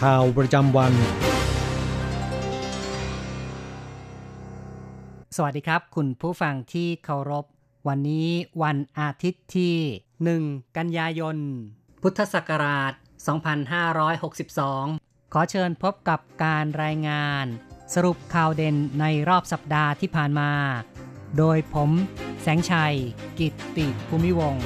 [0.00, 0.92] ข่าวประจำวัน
[5.36, 7.44] สวัสดีครับ คุณผู้ฟังที่เคารพ
[7.88, 8.28] วันนี้
[8.62, 9.76] วันอาทิตย์ที่
[10.42, 11.36] 1 กันยายน
[12.02, 12.92] พุทธศักราช
[14.12, 17.46] 2562 ขอเชิญพบกับการรายงาน
[17.94, 20.52] สรุปข่าวเด่นในรอบสัปดาห์ที่ผ่านมา
[21.38, 21.90] โดยผม
[22.42, 22.94] แสงชัย
[23.38, 24.56] กิตติภูมิวง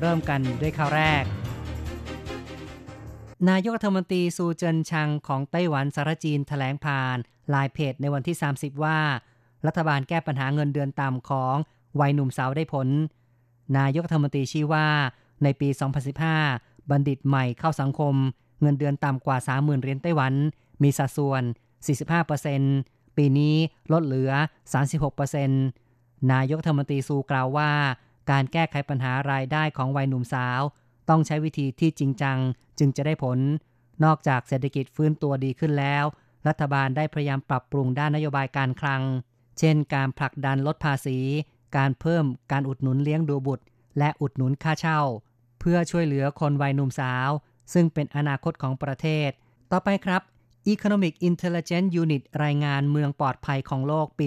[0.00, 1.24] เริ่มกันด้วยข่าวแรก
[3.46, 7.16] นายกรัฐมนตรีซูเจินชังของไต้หวันสารจีนถแถลงผ่าน
[7.54, 8.98] ลายเพจในวันที่ 30 ว่า
[9.66, 11.56] รัฐบาลแก้ปัญหาเงินเดือนต่ำของ
[12.00, 12.88] วัยหนุ่มสาวได้ผล
[13.78, 14.86] นายกรัฐมนตรีชี้ว่า
[15.42, 15.68] ในปี
[16.28, 18.14] 2015 บัณฑิตใหม่เข้าสังคม
[18.60, 20.34] เงินเดือนต่ำกว่า 30,000เหรียญไต้หวัน
[20.82, 21.42] มีสัดส่วน
[22.50, 23.56] 45%ปีนี้
[23.92, 24.32] ลดเหลือ
[25.50, 27.70] 36%นายกรัฐมนตรีซูกล่าวว่า
[28.30, 30.60] การแก้ไขปัญหารายได้ของวัยหนุ่มสาว
[31.08, 32.38] ต้องใช้วิธีที่จริงจัง
[32.78, 33.38] จึงจะได้ผล
[34.04, 36.04] นอกจากเศรษฐกิจฟื้นตัวดีขึ้นแล้ว
[36.48, 39.02] รัฐบาลได้พยายามปรับปรุงด้านนโยบายการคลัง
[39.58, 41.18] เช่น การผลักดันลดภาษี
[41.76, 43.64] การเพิ่มการอุดหนุนเลี้ยงดูบุตร
[43.98, 45.00] และอุดหนุนค่าเช่า
[45.60, 47.30] เพื่อช่วยเหลือคนวัยหนุ่มสาว
[47.72, 49.30] ซึ่งเป็นอนาคตของประเทศ
[49.72, 50.22] ต่อไปครับ
[50.72, 54.26] Economic Intelligence Unit รายงานเมืองปลอดภัยของโลกปี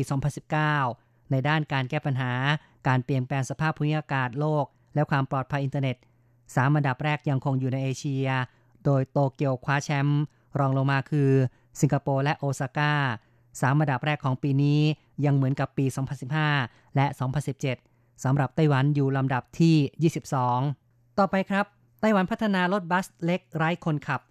[0.85, 2.33] 2019 ในด้านการแก้ปัญหา
[2.87, 4.65] การเปลี่ยนแปลงสภาพภูมิอากาศโลก
[4.95, 5.97] และความปลอดภัยอินเทอร์เน็ต
[6.55, 8.27] สามอันดับแรกยังคงอยู่ในเอเชีย
[8.85, 10.21] โดยโตเกียวคว้าแชมป์
[10.59, 11.31] รองลงมาคือ
[11.79, 12.93] สิงคโปร์และโอซาก้า
[13.61, 14.81] สามอันดับแรกของปีนี้
[15.25, 15.85] ยังเหมือนกับปี
[16.41, 17.05] 2015 และ
[17.65, 20.11] 2017สำหรับไต้หวันอยู่ลำดับที่
[20.63, 21.65] 22 ต่อไปครับ
[22.01, 24.21] ไต้หวันพัฒนารถบัสเล็กไร้คนขับ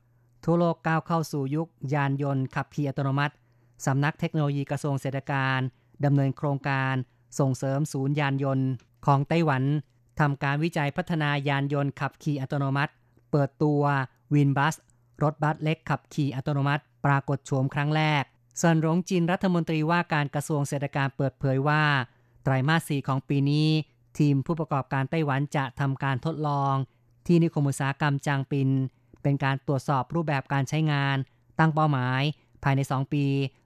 [0.45, 3.35] ทั่วโลกก้าวเข้าสู่ยุค ยานยนต์ขับขี่อัตโนมัติ
[3.87, 5.59] สำนักเทคโนโลยีกระทรวงเศรษฐการ
[6.05, 6.95] ดำเนินโครงการ
[7.39, 8.69] ส่งเสริมศูนย์ยานยนต์
[9.07, 9.63] ของไต้หวัน
[10.21, 12.93] ทำการวิจัยพัฒนายานยนต์ขับขี่อัตโนมัติ
[13.31, 13.83] เปิดตัว
[14.35, 14.75] วินบัส
[15.23, 18.23] รถบัสเล็กขับขี่อัตโนมัติ ปรากฏโฉมครั้งแรก
[18.59, 21.83] เซินหลงจินรัฐมนตรีว่าการกระทรวงเศรษฐการเปิดเผยว่า
[22.43, 23.69] ไตรมาส4ของปีนี้
[24.19, 26.75] ทีมผู้ประกอบการไต้หวันจะทำการทดลอง
[27.27, 28.69] ที่นิคมอุตสาหกรรมจางปิน
[29.23, 31.17] เป็นการตรวจสอบรูปแบบการใช้งาน
[31.59, 32.23] ตั้งเป้าหมาย
[32.63, 33.25] ภายใน 2 ปี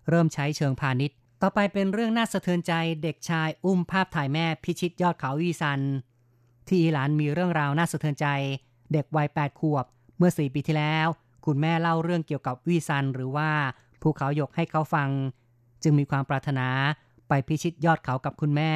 [0.08, 2.72] เริ่มใช้เชิงพาณิชย์ ต่อไปเป็นเรื่องน่าสะเทือนใจ
[3.02, 5.80] เด็กชายอุ้มภาพถ่ายแม่พิชิตยอดเขาอวี้ซัน
[6.68, 8.26] ที่อิหร่านมีเรื่องราวน่าสะเทือนใจ
[8.92, 9.84] เด็กวัย 8 ขวบ
[10.18, 11.08] เมื่อ 4 ปีที่แล้ว
[11.46, 13.50] คุณแม่เล่าเรื่องเกี่ยวกับอวี้ซัน หรือว่า
[14.02, 15.08] ภูเขาหยกให้เขาฟัง
[15.82, 16.68] จึงมีความปรารถนา
[17.28, 18.72] ไปพิชิตยอดเขากับคุณแม่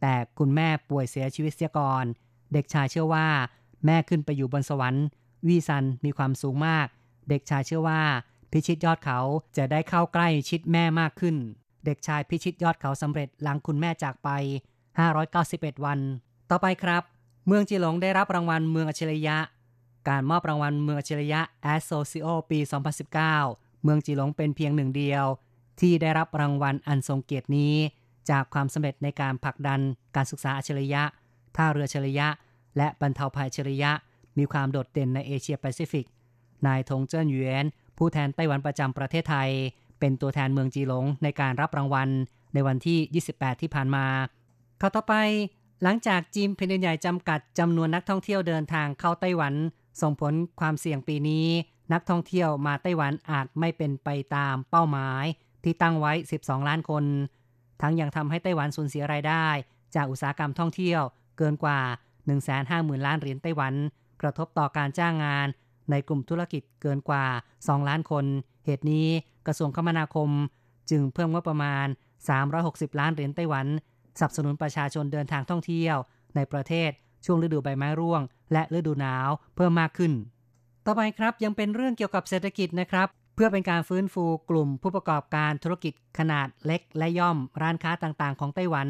[0.00, 2.04] แต่คุณแม่ป่วยเสียชีวิตเสียก่อน
[2.52, 3.28] เด็กชายเชื่อว่า
[3.86, 5.06] แม่ขึ้นไปอยู่บนสวรรค์
[5.46, 6.86] วีซันมีความสูงมาก
[7.28, 8.02] เด็กชายเชื่อว่า
[8.52, 9.18] พิชิตยอดเขา
[9.56, 11.36] จะได้เข้าใกล้ชิดแม่มากขึ้น
[11.84, 14.28] เด็กชายพิชิตยอดเขาสำเร็จหลังคุณแม่จากไป
[15.06, 15.98] 591 วัน
[16.54, 17.02] ต่อไปครับ
[17.46, 19.36] เมืองจีหลงได้รับรางวัลเมืองอัจฉริยะ
[20.08, 21.40] การมอบรางวัลเมืองอัจฉริยะ
[21.72, 22.58] a s s o c i o ปี
[23.20, 25.24] 2019 เมืองจีหลงเป็นเพียงหนึ่งเดียว
[25.80, 27.74] ที่ได้รับรางวัลอันทรงเกียรตินี้
[28.30, 29.80] จากความสำเร็จในการผลักดัน
[30.16, 31.02] การศึกษาอัจฉริยะ
[31.56, 32.28] ท่าเรืออัจฉริยะ
[32.76, 33.90] และบรรเทาภัยอัจฉริยะ
[34.38, 36.06] มีความโดดเด่นในเอเชียแปซิฟิก
[36.66, 37.64] นายทงเจิ้นหยวน
[37.98, 39.50] ผู้แทนไต้หวันประจำประเทศไทย
[39.98, 42.08] เป็นตัวแทนเมืองจีหลงในการรับรางวัล
[42.54, 42.98] ในวันที่
[43.34, 44.06] 28 ที่ผ่านมา
[44.80, 45.14] ข่าวต่อไป
[45.82, 49.54] หลังจากจีนแผ่นดินใหญ่จำกัดจำนวนนักท่องเที่ยวเดินทางเข้าไต้หวัน
[50.00, 51.46] ส่งผลความเสี่ยงปีนี้
[51.92, 55.24] นักท่องเที่ยวมาไต้หวันอาจไม่เป็นไปตามเป้าหมาย
[55.64, 56.12] ที่ตั้งไว้
[56.42, 57.04] 12 ล้านคน
[57.80, 59.46] ทั้งยังทำให้ไต้หวันสูญเสียรายได้
[59.94, 61.00] จากอุตสาหกรรมท่องเที่ยว
[61.38, 61.80] เกินกว่า
[62.44, 63.74] 150,000 ล้านเหรียญไต้หวัน
[64.22, 65.46] กระทบต่อการจ้างงาน
[65.90, 67.24] ในกลุ่มธุรกิจเกินกว่า
[67.56, 68.24] 2 ล้านคน
[68.64, 69.08] เหตุนี้
[69.46, 70.30] กระทรวงคมนาคม
[70.90, 71.86] จึงเพิ่มงบประมาณ
[72.42, 73.66] 360 ล้านเหรียญไต้หวัน
[74.18, 75.96] สนับสนุนประชาชนเดินทางท่องเที่ยว
[76.36, 76.90] ในประเทศ
[77.24, 78.22] ช่วงฤดูใบไม้ร่วง
[78.52, 80.12] และฤดูหนาวเพิ่มมากขึ้น
[80.86, 88.88] ต่อไปครับยังเป็นเรื่องเกี่ยวกับเศรษฐกิจนะครับ เพื่อเป็นการฟื้นฟูกลุ่มผู้ประกอบการธุรกิจขนาดเล็กและย่อมร้านค้าต่างๆ ของไต้หวัน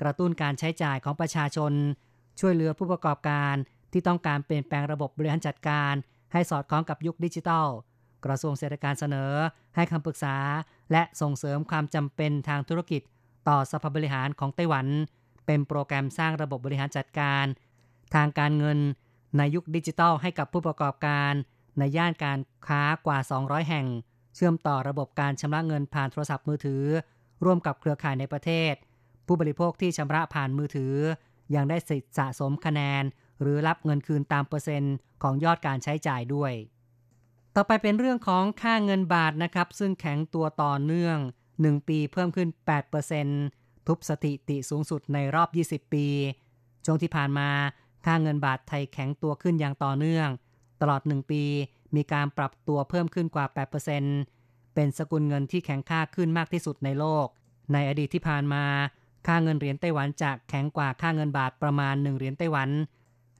[0.00, 1.72] กระตุ้นการใช้จ่ายของประชาชน
[2.40, 3.54] ช่วยเหลือผู้ประกอบการ
[3.92, 5.94] ที่ต้องการเปลี่ยนแปลงระบบบริหารจัดการ
[6.32, 7.66] ให้สอดคล้องกับยุคดิจิทัล
[8.24, 9.32] กระทรวงเศรษฐการเสนอ
[9.76, 10.36] ให้คำปรึกษา
[10.92, 13.02] และส่งเสริมความจำเป็นทางธุรกิจ
[13.48, 14.86] ต่อสภาบริหารของไต้หวัน
[15.46, 17.44] เป็นโปรแกรมสร้างระบบบริหารจัดการ
[18.14, 18.78] ทางการเงิน
[19.36, 21.32] ในยุคดิจิทัลให้กับผู้ประกอบการ
[21.78, 23.86] ในย่านการค้ากว่า 200 แห่ง
[24.34, 26.84] เชื่อมต่อระบบการชำระเงินผ่านโทรศัพท์มือถือ
[27.44, 28.74] ร่วมกับเครือข่ายในประเทศ
[29.26, 30.94] ผู้บริโภคที่ชำระผ่านมือถือ
[31.54, 33.02] ยังได้สิทธิสะสมคะแนน
[33.40, 36.52] หรือรับเงินคืนตามเปอร์เซ็นต์ของยอดการใช้จ่ายด้วย
[37.54, 41.18] ต่อไปเป็นเรื่องของค่าเงินบาทนะครับ ซึ่งแข็งตัวต่อเนื่อง
[41.62, 42.48] 1 ปีเพิ่มขึ้น
[43.18, 46.06] 8%ทุบสถิติสูงสุดในรอบ 20 ปี
[46.84, 47.48] ช่วงที่ผ่านมา
[48.04, 50.28] ค่าเงินบาทไทยแข็งตัวขึ้นอย่างต่อเนื่อง
[50.80, 51.42] ตลอด 1 ปี
[51.96, 53.46] มีการปรับตัวเพิ่มขึ้นกว่า
[54.10, 57.26] 8%เป็นสกุลเงินที่แข็งค่าขึ้นมากที่สุดในโลก
[57.72, 58.64] ในอดีตที่ผ่านมา
[59.26, 62.70] ค่าเงินเหรียญไต้หวันจะแข็งกว่าค่าเงินบาทประมาณ 1 เหรียญไต้หวัน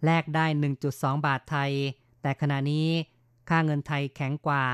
[0.05, 0.47] แลกได้
[0.87, 1.71] 1.2 บาทไทย
[2.23, 2.89] แต่ขณะนี้
[3.51, 4.65] ค่าเงินไทยแข็งกว่า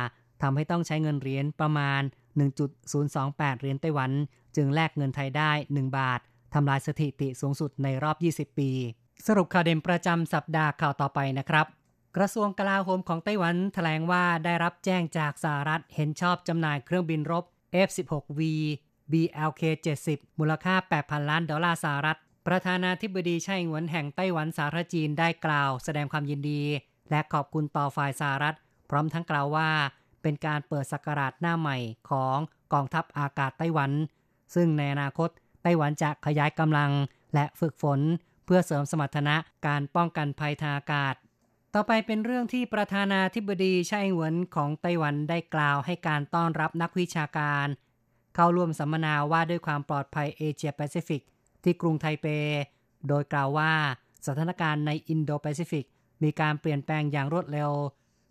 [0.43, 2.03] ทำให้ต้องใช้เงินเหรียญประมาณ
[2.39, 4.11] 1.028 เหรียญไต้หวัน
[4.57, 6.21] จึงแลกเงินไทยได้ 1 บาท
[6.55, 8.71] ทำลายสถิติสูงสุดในรอบ 20 ปี
[9.27, 11.67] สรุปข่าวเด่นประจำสัปดาห์ข่าวต่อไปนะครับ
[12.17, 17.45] กระทรวงกลาโหมของไต้หวันแถลงว่าได้รับแจ้งจากสหรัฐเห็นชอบจำหน่ายเครื่องบินรบ
[17.87, 18.41] F-16V
[19.13, 26.63] BLK-70 มูลค่า 8,000 ล้านดอลลาร์สหรัฐ ประธานาธิบดีไช่หวนแห่งไต้หวันสาธารณจีนได้กล่าว แสดงความยินดี
[27.11, 28.57] และขอบคุณต่อฝ่ายสหรัฐ
[28.91, 29.71] พร้อมทั้งกล่าวว่า
[30.23, 31.77] เป็นการเปิดสักราชหน้าใหม่
[32.11, 32.37] ของ
[32.73, 33.91] กองทัพอากาศไต้หวัน
[34.55, 35.29] ซึ่งในอนาคต
[35.63, 36.91] ไต้หวันจะขยายกำลัง
[37.35, 38.01] และฝึกฝน
[38.45, 39.37] เพื่อเสริมสมรรถนะ
[39.67, 41.15] การป้องกันภัยทางอากาศ
[41.75, 47.67] ต่อไปเป็นเรื่องที่ประธานาธิบดีไช่เหวินของไต้หวันได้กล่าวให้การต้อนรับนักวิชาการ
[48.35, 51.23] เข้าร่วมสัมมนาว่าด้วยความปลอดภัยเอเชียแปซิฟิก
[51.63, 52.27] ที่กรุงไทเป
[53.09, 53.73] โดยกล่าวว่า
[54.27, 55.85] สถานการณ์ในอินโดแปซิฟิก
[56.23, 57.71] มีการเปลี่ยนแปลงอย่างรวดเร็ว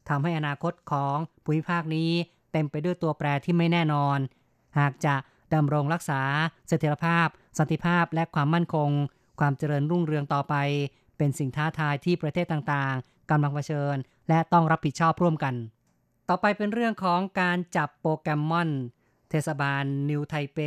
[0.10, 2.12] ทำให้อนาคตของภูมิภาคนี้
[2.52, 4.18] เต็มไปด้วยตัวแปรที่ไม่แน่นอน
[4.80, 5.16] หากจะ
[5.54, 6.22] ดำรงรักษา
[6.68, 7.28] เสถียรภาพ
[7.58, 8.90] สันติภาพและความมั่นคง
[9.40, 10.56] ความเจริญรุ่งเรืองต่อไป
[11.18, 13.96] เป็นสิ่งท้าทายที่ประเทศต่างๆกำลังเผชิญ
[14.30, 15.56] และต้องรับผิดชอบร่วมกัน
[16.30, 18.70] ต่อไปเป็นเรื่องของการจับโปเกมอน
[19.30, 20.58] เทศบาลนิวไทเป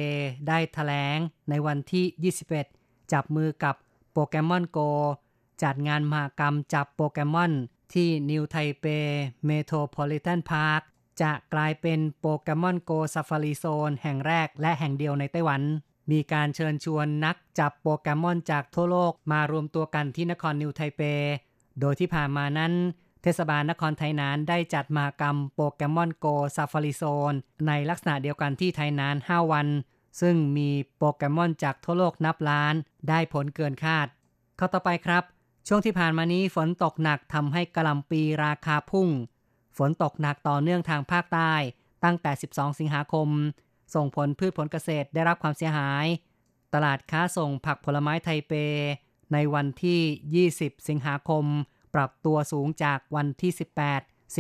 [0.49, 1.19] ได้แถลง
[1.51, 2.35] ในวันที่
[2.65, 3.75] 21 จับมือกับ
[4.13, 4.79] Pokémon Go
[5.63, 7.53] จัดงานมหกรรมจับโปเกมอน
[7.95, 8.87] ที่นิวไทเป
[9.47, 10.81] Metropolitan Park
[11.23, 15.63] จะกลายเป็น Pokémon Go Safari Zone แห่งแรกและแห่งเดียวในไต้หวัน
[16.11, 21.03] มีการเชิญชวนนักจับโปเกมอนจากทั่วโลกมารวมตัวกันที่นครนิวไทเป
[21.81, 22.73] โดยที่ผ่านมานั้น
[23.23, 27.35] เทศบาลนครไถหนานได้จัดมหกรรม Pokémon Go Safari Zone
[27.67, 29.67] ในลักษณะเดียวกันที่ไถหนาน 5 วัน
[30.21, 32.75] ซึ่งมีโปเกมอนจากทั่วโลกนับล้าน
[33.09, 34.07] ได้ผลเกินคาด
[34.59, 35.25] ข่าวต่อไปครับ
[35.67, 39.09] ช่วงที่ผ่านมานี้ฝนตกหนักทำให้กะหล่ำปลีราคาพุ่ง
[39.79, 41.53] ฝนตกหนักต่อเนื่องทางภาคใต้
[42.05, 43.29] ตั้งแต่ 12 สิงหาคม
[43.95, 46.07] ส่งผลพืชผลเกษตรได้รับความเสียหาย
[46.75, 48.53] ตลาดค้าส่งผักผลไม้ไทเป
[49.33, 51.45] ในวันที่ 20 สิงหาคม
[51.95, 54.37] ปรับตัวสูงจากวันที่ 18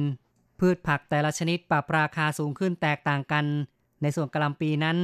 [0.00, 3.44] 10%พืชผักแต่ละชนิดปรับราคาสูงขึ้นแตกต่างกัน
[4.02, 4.98] ในส่วนกระลำปีนั้น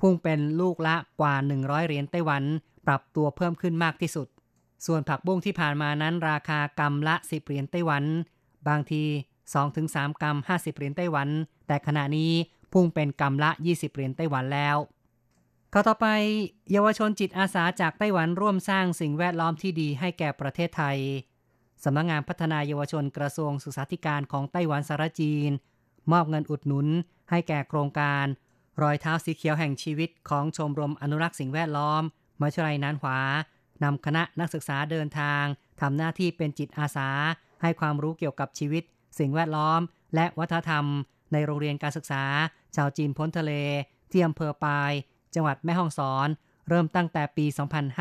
[0.00, 2.42] พุ่งเป็นลูกละกว่า 100 เหรียญไต้หวัน
[2.86, 4.28] ปรับตัวเพิ่มขึ้นมากที่สุด
[4.86, 8.04] ส่วนผักบุ้งที่ผ่านมานั้นราคากำละ 10 เหรียญไต้หวัน
[8.68, 9.04] บางที
[9.62, 11.28] 2-3 กรัม 50 เหรียญไต้หวัน
[11.66, 12.32] แต่ขณะนี้
[12.72, 14.76] พุ่งเป็นกำละ 20 เหรียญไต้หวันแล้ว
[15.72, 16.06] ข้อต่อไป
[16.72, 20.98] เยาวชนจิตอาสาจากไต้หวันร่วมสร้างสิ่งแวดล้อมที่ดีให้แก่ประเทศไทย
[21.84, 25.50] สำนักงงานพัฒนาเยาวชนกระทรวงศึกษาธิการของไต้หวันสารจีน
[26.12, 26.86] มอบเงินอุดหนุน
[27.30, 28.26] ให้แก่โครงการ
[28.82, 32.02] รอยเท้าสีเขียวแห่งชีวิตของชมรมอนุรักษ์สิ่งแวดล้อม
[32.40, 33.18] มหาวิทยาลัยนานหวา
[33.82, 35.44] นำคณะนักศึกษาเดินทาง
[35.80, 37.08] ทำหน้าที่เป็นจิตอาสา
[37.62, 38.82] ให้ความรู้เกี่ยวกับชีวิต
[39.18, 39.80] สิ่งแวดล้อม
[40.14, 40.84] และวัฒนธรรม
[41.32, 42.24] ในโรงเรียนการศึกษา
[42.76, 43.52] ชาวจีนพ้นทะเล
[44.10, 44.92] ที่อำเภอปาย
[45.34, 46.28] จังหวัดแม่ฮ่องสอน
[46.68, 47.46] เริ่มตั้งแต่ปี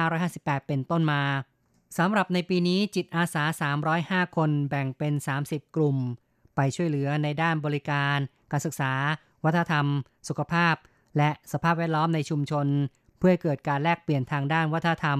[0.05, 1.23] 2558 เป็นต้นมา
[1.97, 3.43] สำหรับในปีนี้จิตอาสา
[4.29, 5.13] 305 คนแบ่งเป็น
[5.45, 5.97] 30 กลุ่ม
[6.55, 8.17] ไปช่วยเหลือในด้านบริการ
[8.51, 8.93] การศึกษา
[9.43, 9.85] วัฒนธรรม
[10.27, 10.75] สุขภาพ
[11.17, 12.67] และสภาพแวดล้อมในชุมชน
[13.19, 15.19] เพื่อเกิดการแลกเปลี่ยนทางด้านวัฒนธรรม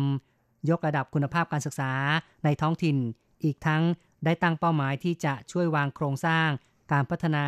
[0.70, 1.92] ยกระดับคุณภาพการศึกษา
[2.44, 2.98] ในท้องถิ่น
[3.44, 3.84] อีกทั้ง
[4.26, 6.50] ได้ตั้งเป้าหมายที่จะช่วยวางโครงสร้าง
[6.92, 7.46] การพัฒนา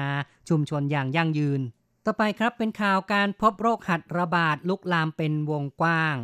[0.49, 1.61] ชุมชนอย่างยั่งยืน
[2.05, 6.15] ต่อไปครับเป็นข่าวการพบโรคหัดระบาดลุกลามเป็นวงกว้าง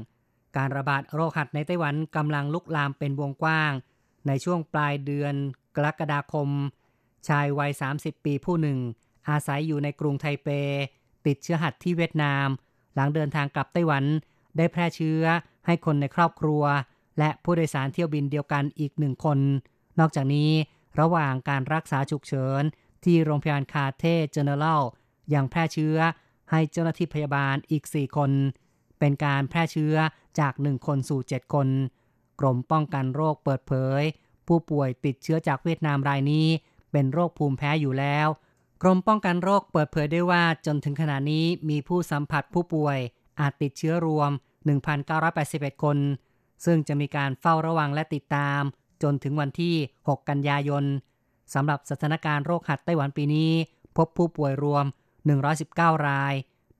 [0.57, 3.71] การระบาดโรคหัดในไต้หวันกำลังลุกลามเป็นวงกว้าง
[4.27, 5.33] ในช่วงปลายเดือน
[5.75, 6.49] กรกฎาคม
[7.27, 8.79] ชายวัย 30 ปีผู้หนึ่ง
[9.29, 10.47] อาศัยอยู่ในกรุงไทเป
[11.25, 12.47] ติดเชื้อหัดที่เวียดนาม
[12.95, 14.03] หลังเดินทางกลับไต้หวัน
[14.57, 15.23] ได้แพร่เชื้อ
[15.67, 16.63] ให้คนในครอบครัว
[17.19, 19.39] และผู้โดยสารเที่ยวบินเดียวกันอีกหนึ่งคน
[19.99, 20.51] นอกจากนี้
[20.99, 22.61] ระหว่างการรักษาฉุกเฉิน
[23.03, 24.81] ที่โรงพยาบาล Cathay General
[25.33, 25.97] ยังแพร่เชื้อ
[26.51, 28.31] ให้เจ้าหน้าที่พยาบาลอีก 4 คน
[28.99, 29.95] เป็นการแพร่เชื้อ
[30.39, 31.67] จาก 1 คนสู่ 7 คน
[32.39, 34.01] กรมป้องกันโรคเปิดเผย
[34.47, 36.47] ผู้ป่วยติดเชื้อจากเวียดนามรายนี้
[36.91, 38.27] เป็นโรคภูมิแพ้อยู่แล้ว
[38.81, 42.97] กรมป้องกันโรคเปิดเผยด้วยว่าจนถึงขณะนี้มีผู้สัมผัสผู้ป่วย
[43.39, 44.31] อาจติดเชื้อรวม
[45.23, 45.97] 1,981 คน
[46.65, 48.61] ซึ่งจะมีการเฝ้าระวังและติดตาม
[49.03, 49.75] จนถึงวันที่
[50.07, 50.83] 6 กันยายน
[51.53, 53.51] สำหรับสถานการณ์โรคหัดไต้หวันปีนี้
[53.97, 54.85] พบผู้ป่วยรวม
[55.45, 56.33] 119 ราย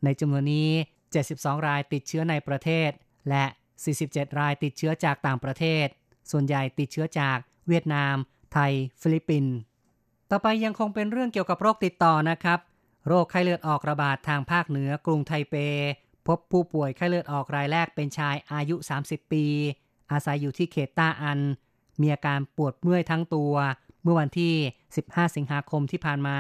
[0.04, 0.70] ในจำนวนนี้
[1.18, 2.90] 72 รายติดเชื้อในประเทศ
[3.30, 3.46] และ
[3.94, 5.86] 47 รายติดเชื้อจากต่างประเทศ
[6.32, 8.16] ส่วนใหญ่ติดเชื้อจากเวียดนาม
[8.54, 9.54] ไทย ฟิลิปปินส์
[10.32, 12.60] ต่อไปยังคงเป็นเรื่องเกี่ยวกับโรคติดต่อนะครับ
[13.08, 15.56] โรคไข้เลือดออกระบาดทางภาคเหนือกรุงไทเป
[16.28, 19.46] พบผู้ป่วยไข้เลือดออกรายแรกเป็นชายอายุ 30 ปี
[20.12, 21.40] อาศัยอยู่ที่เขตต้าอัน
[22.02, 23.54] มีอาการปวดเมื่อยทั้งตัว
[24.02, 24.54] เมื่อวันที่
[24.96, 26.40] 15 สิงหาคมที่ผ่านมา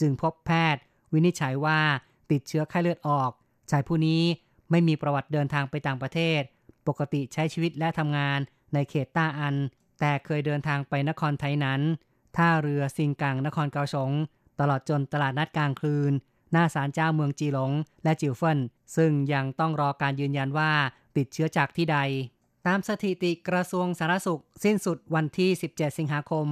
[0.00, 0.82] จึงพบแพทย์
[1.12, 1.80] วินิจฉัยว่า
[2.30, 3.30] ติดเชื้อไข้เลือดออก
[3.70, 4.22] ชายผู้นี้
[4.70, 6.40] ไม่มีประวัติเดินทางไปต่างประเทศ
[6.88, 8.38] ปกติใช้ชีวิตและทำงาน
[8.74, 9.54] ในเขตต้าอัน
[10.00, 11.80] แต่เคยเดินทางไปนครไทยนั้น
[12.36, 14.10] ท่าเรือซิงกังนครเกาสง
[14.60, 16.12] ตลอดจนตลาดนัดกลางคืน
[16.52, 17.72] หน้าศาลเจ้าเมืองจีหลง
[18.04, 18.58] และจิวเฟิน
[18.96, 20.72] ซึ่งยังต้องรอการยืนยันว่า
[21.16, 21.98] ติดเชื้อจากที่ใด
[22.66, 26.48] ตามสถิติกระทรวงสาธารณสุข สิ้นสุดวันที่ 17 สิงหาคม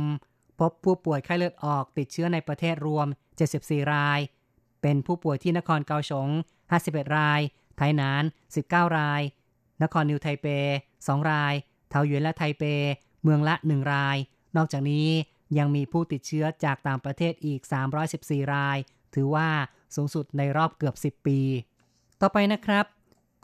[0.61, 3.07] พบผู้ป่วยไข้เลือดออกติดเชื้อในประเทศรวม
[3.49, 4.21] 74 ราย
[4.83, 6.29] เป็นผู้ป่วยที่นครเกาสง
[6.73, 7.41] 51 ราย
[7.77, 8.23] ไทหนาน
[8.61, 9.23] 19 ราย
[9.83, 10.47] นครนิวไทเป
[10.89, 11.55] 2 ราย
[11.91, 12.65] เทาหยวนและไทเป
[13.23, 14.17] เมืองละ 1 ราย
[14.57, 15.09] นอกจากนี้
[15.59, 17.61] ยังมีผู้ติดเชื้อจากต่างประเทศอีก
[18.07, 18.79] 314 ราย
[19.15, 19.49] ถือว่า
[19.97, 21.41] สูงสุดในรอบเกือบ 10 ปี
[22.21, 22.87] ต่อไปนะครับ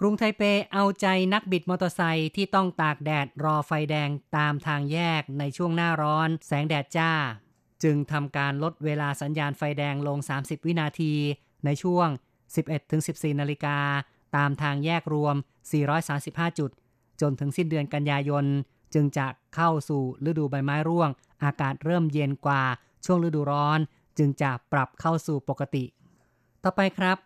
[0.01, 0.43] กรุงไทเป
[0.73, 7.11] เอาใจนักบิดมอเตอร์ไซค์ที่ต้องตากแดดรอไฟแดงตามทางแยกในช่วงหน้าร้อน แสงแดดจ้า
[7.83, 11.15] จึงทำการลดเวลาสัญญาณไฟแดงลง 30 วินาที
[11.65, 12.09] ในช่วง
[12.75, 13.79] 11-14 นาฬิกา
[14.37, 15.37] ตามทางแยกรวม
[15.97, 16.71] 435 จุด
[17.21, 18.45] จนถึงสิ้นเดือนกันยายน
[18.95, 21.09] จึงจะเข้าสู่ฤดูใบไม้ร่วง
[21.45, 22.63] อากาศเริ่มเย็นกว่า
[23.05, 23.79] ช่วงฤดูร้อน
[24.19, 25.85] จึงจะปรับเข้าสู่ปกติ
[26.65, 27.19] ต่อไปครับ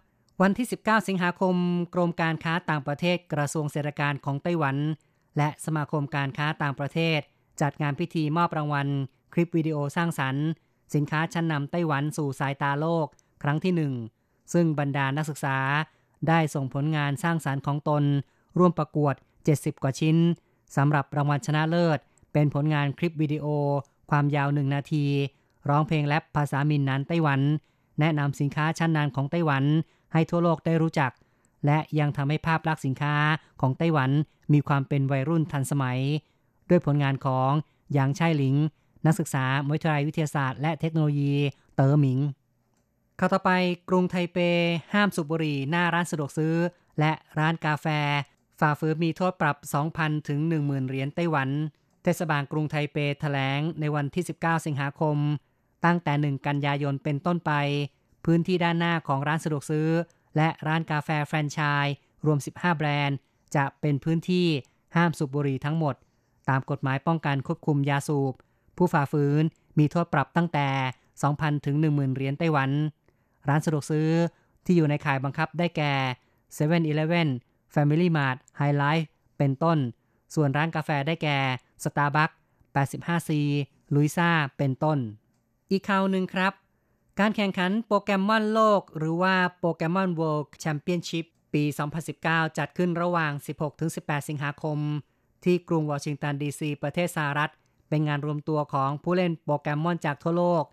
[0.42, 1.56] วันที่ 19 สิงหาคม
[1.94, 4.76] กรมการค้าต่างประเทศกระทรวงเศรษฐการของไต้หวัน
[5.38, 7.18] และสมาคมการค้าต่างประเทศ
[7.60, 8.88] จัดงานพิธีมอบรางวัล
[9.32, 10.46] คลิปวิดีโอสร้างสรรค์
[10.94, 13.06] สินค้าชั้นนำไต้หวันสู่สายตาโลก
[13.42, 13.92] ครั้งที่หนึ่ง
[14.52, 15.58] ซึ่งบรรดานักศึกษา
[16.28, 18.04] ได้ส่งผลงานสร้างสารรค์ของตน
[18.58, 19.14] ร่วมประกวด
[19.48, 20.16] 70 กว่าชิ้น
[20.76, 21.98] สำหรับรางวัลชนะเลิศ
[22.32, 23.46] เป็นผลงานคลิปวิดีโอ
[24.10, 25.04] ความยาวหนึ่งนาที
[25.68, 27.40] ร้องเพลงแรปภาษามินนันไต้หวัน
[28.00, 29.64] แนะนำสินค้าชั้นนำของไต้หวัน
[30.12, 31.12] ให้ทั่วโลกได้รู้จัก
[31.66, 33.14] และยังทำให้ภาพลักษณ์สินค้า
[33.60, 34.10] ของไต้หวัน
[34.52, 36.00] มีความเป็นวัยรุ่นทันสมัย
[36.70, 37.50] ด้วยผลงานของ
[37.92, 38.56] หยางไช่หลิง
[39.06, 41.34] นักศึกษามวิทยาลัยวิทยาศาสตร์และเทคโนโลยี
[41.74, 42.18] เต๋อหมิง
[43.18, 43.50] ข่าวต่อไป
[43.88, 44.38] กรุงไทเป
[44.94, 46.54] ห้ามสูบบุหรี่หน้าร้านสะดวกซื้อ
[46.98, 47.86] และร้านกาแฟ
[48.60, 49.56] ฝ่าฝืนมีโทษปรับ
[49.92, 51.48] 2,000 ถึง 10,000 เหรียญไต้หวัน
[52.02, 55.16] เทศบาลกรุงไทเปแถลงในวันที่ 19 สิงหาคม
[55.84, 57.52] ตั้งแต่ 1 กันยายนเป็นต้นไป
[58.24, 59.88] พื้นที่ด้านหน้าของร้านสะดวกซื้อ
[60.36, 61.94] และร้านกาแฟแฟรนไชส์
[62.26, 63.16] รวม 15 แบรนด์
[63.56, 64.46] จะเป็นพื้นที่
[64.96, 65.94] ห้ามสูบบุหรี่ทั้งหมด
[66.48, 68.32] ตามกฎหมายป้องกันควบคุมยาสูบ
[68.76, 69.42] ผู้ฝ่าฝืน
[69.78, 70.68] มีโทษปรับตั้งแต่
[71.16, 72.70] 2,000 ถึง 10,000 เหรียญไต้หวัน
[73.48, 74.08] ร้านสะดวกซื้อ
[74.64, 75.92] ที่อยู่ในข่ายบังคับได้แก่
[76.56, 76.78] 7 e เ e ่
[77.24, 77.28] e อ
[77.74, 79.06] Family Mart High Life
[79.38, 79.78] เป็นต้น
[80.34, 81.38] ส่วนร้านกาแฟได้แก่
[81.84, 82.34] Starbucks
[82.74, 83.30] 85C
[83.94, 84.98] ลุยซ่าเป็นต้น
[85.70, 86.52] อีกข่าวหนึ่งครับ
[87.20, 91.62] การแข่งขันโปเกมอนโลก หรือว่าโปเกมอน World Championship ปี
[92.10, 93.32] 2019 จัดขึ้นระหว่าง
[93.80, 94.78] 16-18 สิงหาคม
[95.44, 97.52] ที่กรุงวอชิงตันดีซีประเทศสหรัฐ
[97.88, 100.64] เป็นงานรวมตัวของผู้เล่นโปเกมอนจากทั่วโลก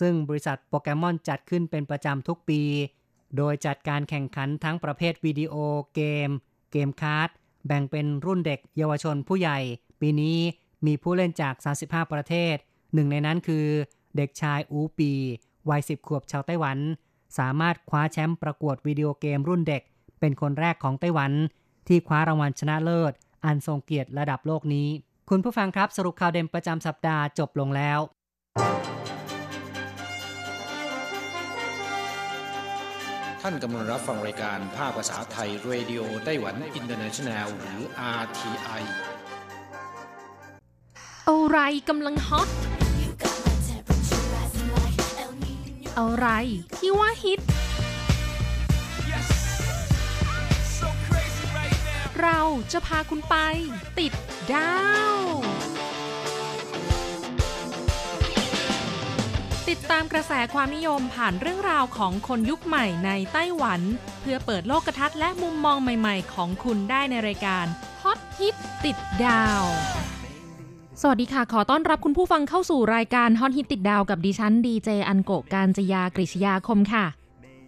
[0.00, 2.62] ซึ่งบริษัทโปเกมอนจัดขึ้นเป็นประจำทุกปี
[3.36, 5.54] โดยจัดการแข่งขันทั้งประเภทวิดีโอ
[5.94, 6.28] เกม
[6.72, 7.30] เกมการ์ด
[7.66, 9.58] แบ่งเป็นรุ่นเด็กเยาวชนผู้ใหญ่
[10.00, 10.38] ปีนี้
[10.86, 12.56] มีผู้เล่นจาก 35 ประเทศ
[12.94, 13.66] หนึ่งในนั้นคือ
[14.16, 15.12] เด็กชายอูปี
[15.70, 16.78] วัย10ขวบชาวไต้หวัน
[17.38, 19.82] สามารถคว้าแชมป์ประกวดวิดีโอเกมรุ่นเด็ก
[20.20, 21.32] เป็นคนแรกของไต้หวัน
[21.88, 23.12] ที่คว้ารางวัลชนะเลิศ
[23.44, 24.88] อันทรงเกียรติระดับโลกนี้
[25.30, 28.00] คุณผู้ฟังครับสรุปข่าวเด่นประจำสัปดาห์จบลงแล้ว
[33.42, 37.80] ท่านกำลังรับฟังรายการภาคภาษาไทย Radio Taiwan International หรือ
[38.20, 38.82] RTI
[41.28, 42.48] อะไรกำลังฮอต
[45.98, 46.28] อะไร
[46.76, 47.40] ที่ว่าฮิต
[52.22, 52.40] เรา
[52.72, 53.36] จะพาคุณไป
[53.98, 54.12] ติด
[54.52, 54.74] ดา
[55.14, 55.16] ว
[59.68, 63.80] ติดตามกระแสความนิยมผ่านเรื่องราวของคนยุคใหม่ในไต้หวัน
[64.20, 67.66] เพื่อเปิดโลกทัศน์และมุมมองใหม่ ๆ ของคุณได้ในรายการ
[68.02, 69.62] ฮอตฮิตติดดาว
[71.02, 77.04] สวัสดีค่ะ ขอต้อนรับคุณผู้ฟังเข้าสู่รายการฮอตฮิตติดดาวกับดิฉันดีเจอันโกการจยากริชยาคมค่ะ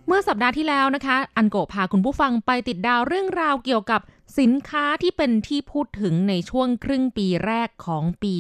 [0.07, 4.01] เมื่อสัปดาห์ที่แล้วนะคะ อันโกพาคุณผู้ฟังไปติดดาวเรื่องราวเกี่ยวกับ
[4.39, 8.35] สินค้าที่เป็นที่พูดถึงในช่วงครึ่งปีแรกของปี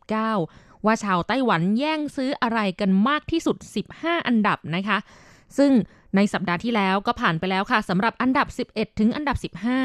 [0.00, 3.56] 2019 ว่าชาวไต้หวันแย่งซื้ออะไรกันมากที่สุด
[3.92, 4.98] 15 อันดับนะคะ
[5.58, 5.72] ซึ่ง
[6.16, 9.36] ในสัปดาห์ที่แล้วก็ผ่านไปแล้วค่ะสำหรับอันดับ 11 ถึงอันดับ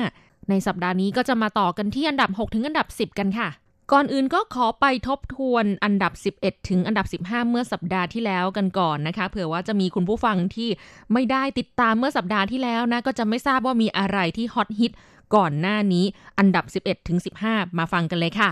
[0.06, 3.50] 15 ในสัปดาห์นี้ก็จะมาต่อกันที่อันดับ 6 ถึงอันดับ 10 กันค่ะ
[3.94, 10.70] ก่อนอื่นก็ขอไปทบทวนอันดับ 11 ถึงอันดับ 15 เมื่อสัปดาห์ที่แล้วกันก่อนนะคะ เผื่อว่าจะมีคุณผู้ฟังที่
[11.14, 14.94] ไม่ได้ติดตามเมื่อสัปดาห์ที่แล้วนะ ก็จะไม่ทราบว่ามีอะไรที่ฮอตฮิต
[15.36, 16.06] ก่อนหน้านี้
[16.40, 18.50] อันดับ 11 ถึง 15 มาฟังกันเลยค่ะ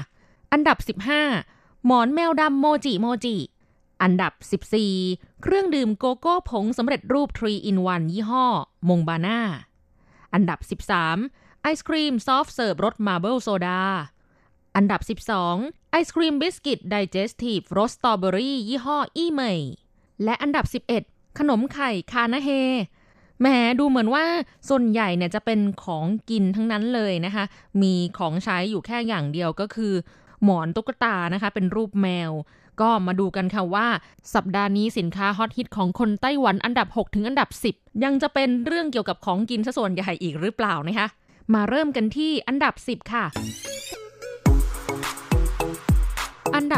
[0.54, 0.98] อันดับ
[1.38, 3.36] 15 หมอนแมวดำโมจิโมจิ
[4.02, 4.34] อันดับ
[4.88, 8.46] 14 เครื่องดื่มโกโก้ผงสำเร็จรูป3 in 1ยี่ห้อ
[8.90, 9.40] Monbana
[10.34, 10.60] อันดับ
[11.12, 13.82] 13 ไอศครีมซอฟต์เสิร์ฟรส marble soda
[14.76, 15.02] อันดับ
[15.46, 19.62] 12 ไอศครีมบิสกิต digestive รสสตรอเบอรี่ยี่ห้ออีเมย
[20.24, 20.66] และอันดับ
[21.02, 22.50] 11 ขนมไข่คานาเฮ
[23.42, 23.48] แหม
[23.80, 24.26] ดูเหมือนว่า
[24.70, 27.44] ส่วนใหญ่เนี่ยจะเป็นของกินทั้งนั้นเลยนะคะ
[27.82, 29.94] มีของใช้อยู่แค่อย่างเดียวก็คือ
[30.44, 32.32] หมอนตุ๊กตานะคะ เป็นรูปแมว
[32.82, 33.88] ก็มาดูกันค่ะว่า
[34.36, 41.08] สัปดาห์นี้สินค้าฮอตฮิตของคนไต้หวันอันดับ 6 ถึงอันดับ 10 ยังจะเป็นเรื่องเกี่ยวกับของกินซะส่วนใหญ่อีกหรือเปล่านะคะ
[41.54, 43.26] มาเริ่มกันที่อันดับ 10 ค่ะ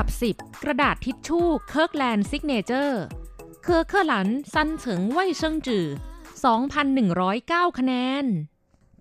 [0.02, 5.86] ดับ 10 กระดาษทิชชู่ Kirkland Signature 科克蘭三層衛生紙
[6.78, 8.26] 2,109 คะแนน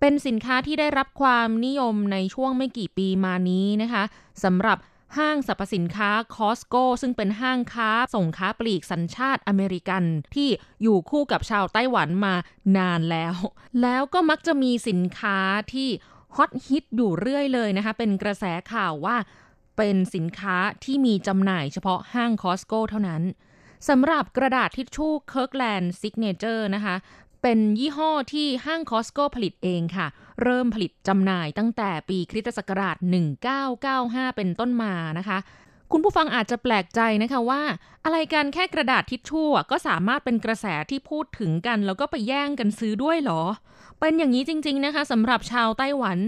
[0.01, 4.03] เป็นสินค้าที่ได้รับความนิยมในช่วงไม่กี่ปีมานี้นะคะ
[4.45, 4.79] สำหรับ
[5.17, 10.49] ห้างสรรพสินค้า Costco ซึ่งเป็นห้างค้าส่งค้าปลีกสัญชาติอเมริกัน ที่
[10.83, 12.35] อยู่คู่กับชาวไต้หวันมา
[12.77, 13.35] นานแล้ว
[13.83, 15.39] แล้วก็มักจะมีสินค้า
[15.73, 15.89] ที่
[16.37, 19.17] ฮอตฮิตอยู่เรื่อยเลยนะคะ เป็นกระแสข่าวว่า
[19.81, 23.23] เป็นสินค้าที่มีจำหน่ายเฉพาะห้าง Costco เท่านั้น
[23.89, 26.95] สำหรับกระดาษทิชชู่ Kirkland Signature นะคะ
[27.43, 30.07] เป็นยี่ห้อที่ห้าง Costco ผลิตเองค่ะ
[30.43, 32.97] เริ่มผลิตจำหน่ายตั้งแต่ปีคริสตศักราช
[33.67, 35.39] 1995 เป็นต้นมานะคะ
[35.93, 37.63] คุณผู้ฟังอาจจะแปลกใจนะคะว่า
[38.05, 43.43] อะไรกันแค่กระดาษทิชชู่ก็สามารถเป็นกระแสที่พูดถึงกัน แล้วก็ไปแย่งกันซื้อด้วยหรอ
[44.01, 46.19] เป็นอย่างนี้จริง ๆนะคะสำหรับชาวไต้หวัน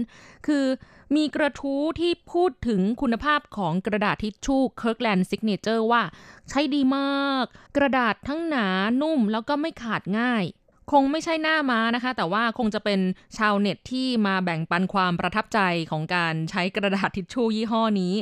[0.47, 0.65] คือ
[1.15, 6.03] มีกระทู้ที่พูดถึงคุณภาพของกระดาษทิชชู่ Kirkland Signature ว่า
[6.49, 7.45] ใช้ดีมาก
[7.77, 8.67] กระดาษทั้งหนา
[9.01, 10.43] นุ่มแล้วก็ไม่ขาดง่าย
[10.91, 12.99] คงไม่ใช่หน้าม้านะคะ แต่ว่าคงจะเป็น
[13.37, 15.59] ชาวเน็ตที่มาแบ่งปันความประทับใจ
[15.91, 18.13] ของการใช้กระดาษทิชชู่ยี่ห้อนี้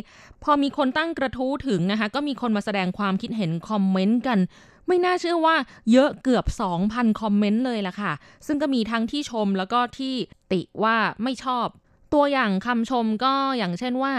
[0.43, 4.39] พอมีคนตั้งกระทู้ถึงนะคะ ก็มีคนมาแสดงความคิดเห็นคอมเมนต์กัน
[4.87, 5.55] ไม่น่าเชื่อว่า
[5.91, 6.45] เยอะเกือบ
[6.83, 8.13] 2,000 คอมเมนต์เลยล่ะค่ะ
[8.45, 10.13] ซึ่งก็มีทั้งที่ชมแล้วก็ที่
[10.51, 11.67] ติว่าไม่ชอบ
[12.13, 14.13] ตัวอย่างคำชมก็อย่างเช่นว่า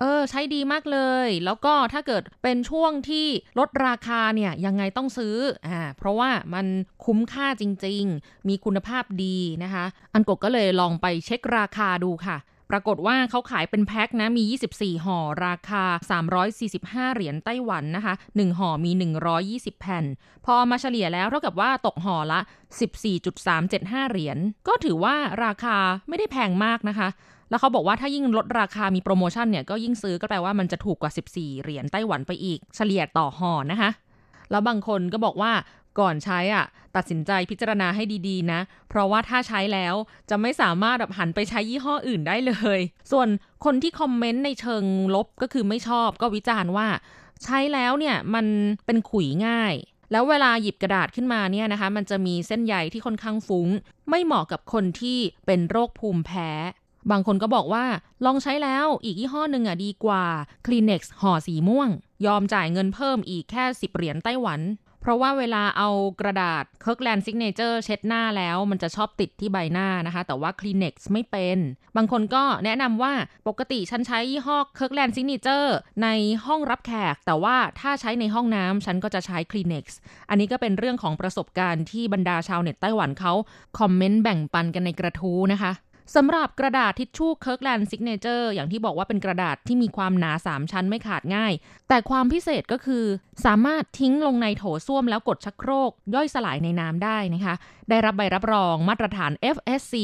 [0.00, 3.26] เออ ใช้ดีมากเลย แล้วก็ถ้าเกิดเป็นช่วงที่
[3.58, 6.66] ลดราคาเนี่ย ยังไงต้องซื้ออ่าเพราะว่ามัน
[7.04, 12.36] คุ้มค่าจริง ๆ มีคุณภาพดีนะคะ อันกกก็เลยลองไปเช็คราคาดูค่ะ
[12.70, 14.42] ปรากฏว่าเขาขายเป็นแพ็คนะมี
[14.74, 15.84] 24 ห่อราคา
[16.50, 18.90] 345 เหรียญไต้หวันนะคะ 1 ห่อมี
[19.36, 20.04] 120 แผ่น
[20.46, 22.40] พอมาเฉลี่ยแล้วเท่ากับว่าตกห่อละ
[23.44, 25.76] 14.375 เหรียญก็ถือว่าราคา
[26.08, 27.08] ไม่ได้แพงมากนะคะ
[27.50, 33.90] แล้วเขาบอกว่าถ้ายิ่งลดราคามีโปรโมชั่นเนี่ยก็ยิ่งซื้อก็แปลว่ามันจะถูกกว่า 14 เหรียญไต้หวันไปอีก เฉลี่ยต่อห่อนะคะ
[34.50, 35.52] แล้วบางคนก็บอกว่า
[35.98, 36.64] ก่อนใช้อะ
[36.96, 39.94] ตัดสินใจพิจารณาให้ดีๆนะ เพราะว่าถ้าใช้แล้ว
[40.30, 42.80] จะไม่สามารถแบบหันไปใช้ยี่ห้ออื่นได้เลย
[43.12, 43.28] ส่วน
[43.64, 46.88] คนที่คอมเมนต์ในเชิงลบก็คือไม่ชอบก็วิจารณ์ว่า
[47.44, 48.46] ใช้แล้วเนี่ยมัน
[48.86, 49.74] เป็นขุยง่าย
[50.12, 53.68] แล้วเวลาหยิบกระดาษขึ้นมาเนี่ยนะคะ มันจะมีเส้นใยที่ค่อนข้างฟุง้ง
[54.10, 56.50] ไม่เหมาะกับคนที่เป็นโรคภูมิแพ้
[57.10, 57.84] บางคนก็บอกว่า
[58.24, 60.24] ลองใช้แล้วอีกยี่ห้อหนึ่งอะดีกว่า
[60.66, 61.88] Kleenex ห่อสีม่วง
[62.26, 64.60] ยอมจ่ายเงินเพิ่มอีกแค่ 10 เหรียญไต้หวัน
[65.00, 65.88] เพราะว่าเวลาเอา
[66.20, 71.58] กระดาษ Kirkland Signature เช็ดหน้าแล้ว มันจะชอบติดที่ใบหน้านะคะ แต่ว่า Kleenex ไม่เป็น
[71.96, 73.12] บางคนก็แนะนำว่า
[73.48, 75.68] ปกติฉันใช้ยี่ห้อ Kirkland Signature
[76.02, 76.08] ใน
[76.46, 79.84] ห้องรับแขก แต่ว่าถ้าใช้ในห้องน้ำฉันก็จะใช้ Kleenex
[80.28, 83.32] อันนี้ก็เป็นเรื่องของประสบการณ์ที่บรรดาชาวเน็ตไต้หวันเขา
[83.78, 85.72] คอมเมนต์แบ่งปันกันในกระทู้นะคะ
[86.16, 91.52] สำหรับกระดาษทิชชู่ Kirkland Signature อย่างที่บอกว่าเป็นกระดาษที่มีความหนา 3 ชั้นไม่ขาดง่าย
[91.88, 93.04] แต่ความพิเศษก็คือ
[93.44, 97.54] สามารถทิ้งลงในโถส้วมแล้วกดชักโครก ย่อยสลายในน้ำได้นะคะ
[97.90, 99.94] ได้รับใบรับรองมาตรฐาน FSC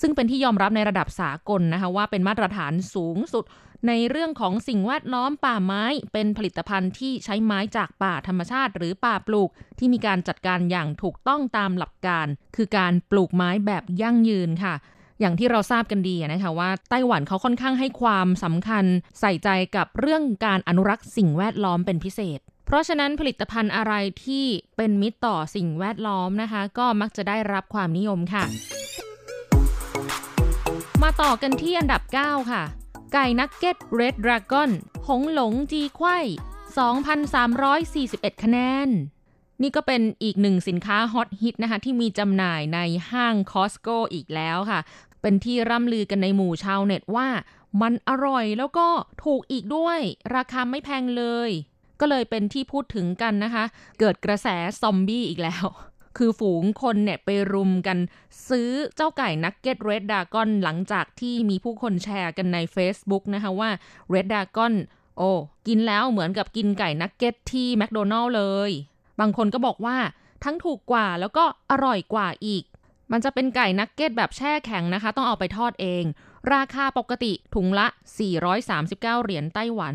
[0.00, 3.44] ซึ่งเป็นที่ยอมรับในระดับสากลนะคะว่าเป็นมาตรฐานสูงสุด
[3.88, 14.74] ในเรื่องของสิ่งแวดล้อมป่าไม้ เป็นผลิตภัณฑ์ที่ใช้ไม้จากป่าธรรมชาติ หรือป่าปลูก ที่มีการจัดการอย่างถูกต้องตามหลักการ คือการปลูกไม้แบบยั่งยืนค่ะ
[15.20, 18.84] อย่างที่เราทราบกันดีนะคะว่าไต้หวันเขาค่อนข้างให้ความสำคัญ
[19.20, 24.46] ใส่ใจกับเรื่องการอนุรักษ์สิ่งแวดล้อมเป็นพิเศษ เพราะฉะนั้นผลิตภัณฑ์อะไรที่
[24.76, 28.44] เป็นมิตรต่อสิ่งแวดล้อมนะคะ ก็มักจะได้รับความนิยมค่ะ
[31.02, 32.62] มาต่อกันที่อันดับ 9 ค่ะ
[33.12, 34.70] ไก่นักเก็ตเรดดราก้อน
[35.08, 36.18] หงหลงจีไข่
[38.30, 38.88] 2,341 คะแนน
[39.62, 42.78] นี่ก็เป็นอีกหนึ่งสินค้าฮอตฮิตนะคะที่มีจำหน่ายใน
[43.10, 44.80] ห้างคอสโกอีกแล้วค่ะ
[45.22, 47.28] เป็นที่ร่ำลือกันในหมู่ชาวเน็ตว่า
[47.82, 48.86] มันอร่อยแล้วก็
[49.24, 50.00] ถูกอีกด้วย
[50.36, 51.50] ราคาไม่แพงเลย
[52.00, 53.64] ก็เลยเป็นที่พูดถึงกันนะคะ
[54.00, 54.48] เกิดกระแส
[54.80, 55.66] ซอมบี้อีกแล้ว
[56.16, 57.98] คือฝูงคนเนี่ยไปรุมกัน
[58.48, 63.70] ซื้อเจ้าไก่นักเก็ต Red Dragon หลังจากที่มีผู้คนแชร์กันใน Facebook นะคะว่า
[64.10, 64.74] Red Dragon
[65.18, 65.30] โอ้
[65.66, 68.70] กินแล้วเหมือนกับกินไก่นักเก็ตที่แมคโดนัลด์เลย
[69.20, 69.96] บางคนก็บอกว่า
[70.44, 72.64] ทั้งถูกกว่าแล้วก็อร่อยกว่าอีก
[73.12, 76.04] มันจะเป็นไก่นักเก็ตแบบแช่แข็งนะคะ ต้องเอาไปทอดเอง
[76.54, 77.86] ราคาปกติถุงละ
[78.50, 79.94] 439 เหรียญไต้หวัน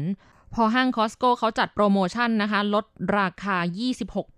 [0.54, 2.86] พอห้าง Costco เขาจัดโปรโมชั่นนะคะ ลด
[3.20, 3.58] ราคา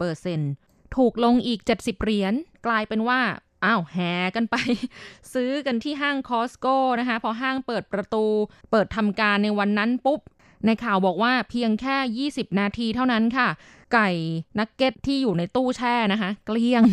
[0.08, 2.34] 26%ถูกลงอีก 70 เหรียญ
[2.66, 3.20] กลายเป็นว่า
[3.66, 4.56] อ้าวแห่กันไป
[5.34, 8.26] ซื้อกันที่ห้างคอสโก้นะคะ พอห้างเปิดประตู
[8.72, 10.20] เปิดทำการในวันนั้นปุ๊บ
[10.66, 13.50] ในข่าวบอกว่าเพียงแค่ 20 นาทีเท่านั้นค่ะ
[13.94, 14.10] ไก่
[14.60, 16.84] นักเก็ตที่อยู่ในตู้แช่นะคะ เกลี้ยง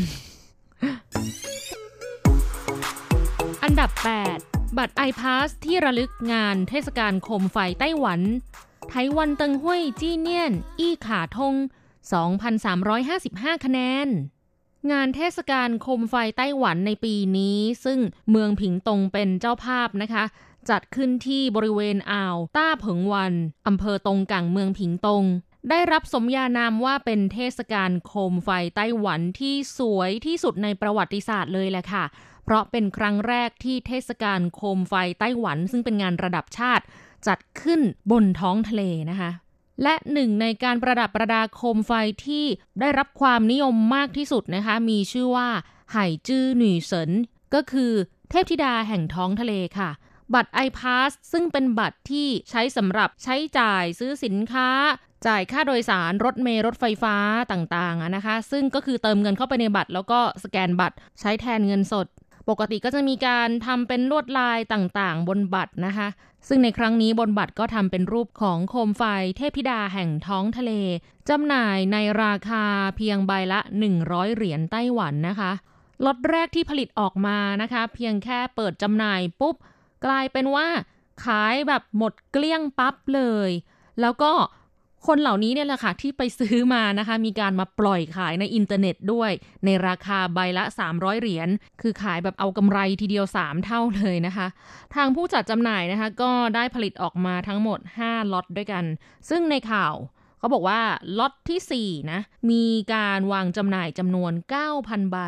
[3.63, 3.91] อันดับ
[4.35, 8.21] 8 บัตร iPass ที่ระลึกงานเทศกาลโคมไฟไต้หวัน
[8.91, 11.55] ไต้หวันเติงห้วยจี้เนียน อี้ขาทง
[12.45, 14.09] 2,355 คะแนน
[14.91, 17.99] งานเทศกาลโคมไฟไต้หวันในปีนี้ ซึ่ง
[18.31, 20.25] เมืองผิงตงเป็นเจ้าภาพนะคะ
[20.71, 23.33] จัดขึ้นที่บริเวณอ่าวต้าเผิงวัน
[23.67, 25.25] อำเภอตงกังเมืองผิงตง
[25.71, 32.05] ได้รับสมญานามว่าเป็นเทศกาลโคมไฟไต้หวันที่สวยที่สุดในประวัติศาสตร์เลยแหละค่ะ
[32.45, 36.85] เพราะเป็นครั้งแรกที่เทศกาลโคมไฟไต้หวัน ซึ่งเป็นงานระดับชาติ
[37.27, 39.31] จัดขึ้นบนท้องทะเลนะคะ
[39.83, 41.93] และหนึ่งในการประดับประดาโคมไฟ
[42.27, 42.45] ที่
[42.81, 45.49] ได้รับความนิยมมากที่สุดนะคะ มีชื่อว่า
[45.93, 47.11] ไห่จื้อหนุ่ยเสิน
[47.55, 47.93] ก็คือ
[48.31, 49.91] เทพธิดาแห่งท้องทะเลค่ะ
[50.35, 54.69] บัตร iPass ซึ่งเป็นบัตรที่ใช้สำหรับใช้จ่ายซื้อสินค้า
[55.27, 57.17] จ่ายค่าโดยสารรถเมล์รถไฟฟ้า
[57.53, 62.07] ต่างๆนะคะ ซึ่งก็คือเติมเงินเข้าไปในบัตร แล้วก็สแกนบัตรใช้แทนเงินสด
[62.49, 66.09] ปกติก็จะมีการทำเป็นลวดลายต่างๆ บนบัตรนะคะ
[66.49, 69.03] ซึ่งในครั้งนี้บนบัตรก็ทำเป็นรูปของโคมไฟ
[69.37, 70.73] เทพธิดาแห่งท้องทะเล
[71.29, 72.65] จำหน่ายในราคา
[72.97, 73.61] เพียงใบละ
[73.99, 75.51] 100 เหรียญไต้หวันนะคะ
[76.05, 79.57] ล็อตแรกที่ผลิตออกมานะคะ เพียงแค่เปิดจำหน่ายปุ๊บ
[80.05, 80.69] กลายเป็นว่า
[81.25, 83.51] ขายแบบหมดเกลี้ยงปั๊บเลย
[84.01, 84.33] แล้วก็
[85.07, 89.31] คนเหล่านี้เนี่ยแหละค่ะที่ไปซื้อมานะคะ มีการมาปล่อยขายในอินเทอร์เน็ตด้วย
[89.65, 91.49] ในราคาใบละ 300 เหรียญ
[91.83, 94.47] คือขายแบบเอากำไรทีเดียว 3 เท่าเลยนะคะ
[94.95, 98.85] ทางผู้จัดจำหน่ายนะคะ ก็ได้ผลิตออกมาทั้งหมด 5 ล็อตด้วยกัน
[99.31, 99.95] ซึ่งในข่าว
[100.39, 100.81] เขาบอกว่า
[101.19, 104.33] ล็อตที่ 4 นะ มีการวางจำหน่ายจำนวน
[104.73, 105.19] 9,000 ใบ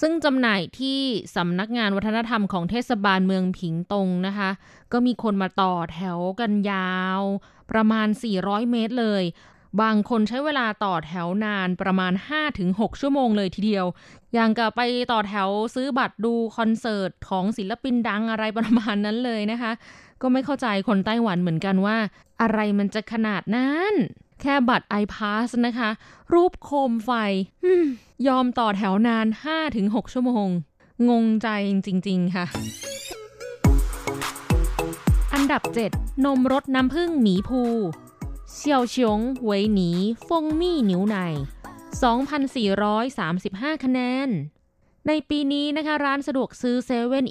[0.00, 1.00] ซึ่งจำหน่ายที่
[1.36, 4.50] สำนักงานวัฒนธรรมของเทศบาลเมืองผิงตงนะคะ
[4.92, 7.20] ก็มีคนมาต่อแถวกันยาว
[7.70, 9.24] ประมาณ 400 เมตรเลย
[9.82, 12.12] บางคนใช้เวลาต่อแถวนานประมาณ
[12.56, 13.86] 5-6 ชั่วโมงเลยทีเดียว
[14.34, 14.80] อย่างกับไป
[15.12, 19.72] ต่อแถวซื้อบัตรดูคอนเสิร์ตของศิลปินดังอะไรประมาณนั้นเลยนะคะ
[20.22, 21.96] ก็ไม่เข้าใจคนไต้หวันเหมือนกันว่า
[22.42, 23.92] อะไรมันจะขนาดนั้น
[24.40, 25.90] แค่บัตร iPass นะคะ
[26.32, 27.10] รูปโคมไฟ
[28.28, 29.26] ยอมต่อแถวนาน
[29.70, 30.48] 5-6 ชั่วโมง
[31.08, 31.48] งงใจ
[31.86, 32.46] จริง ๆ ค่ะ
[35.36, 37.62] อันดับ 7 นมรสน้ำผึ้งหมีภู
[38.54, 39.90] เซียวชงเวยหนี
[40.28, 41.16] ฟงมี่หนิวไน
[42.10, 44.28] 2,435 คะแนน
[45.06, 47.24] ในปีนี้นะคะร้านสะดวกซื้อ7 e เ e ่ e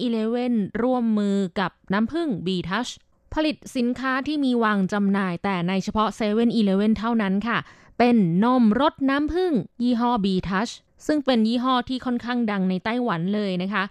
[0.52, 2.88] อร่วมมือกับน้ำผึ้งบีทัช
[3.34, 7.58] ผลิตสินค้าที่มีวางจำหน่ายแต่ในเฉพาะ7 e เ e ่ e อเท่านั้นค่ะ
[8.00, 10.70] เป็นนมรสน้ำผึ้งยี่ห้อบีทัช
[11.08, 13.84] ซึ่งเป็นยี่ห้อที่ค่อนข้างดังในไต้หวันเลยนะคะ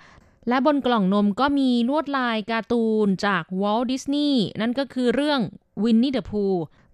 [0.48, 5.40] และบนกล่องนมก็มีลวดลายการ์ตูนจาก Walt Disney นั่นก็คือเรื่อง
[5.82, 6.44] Winnie the Pooh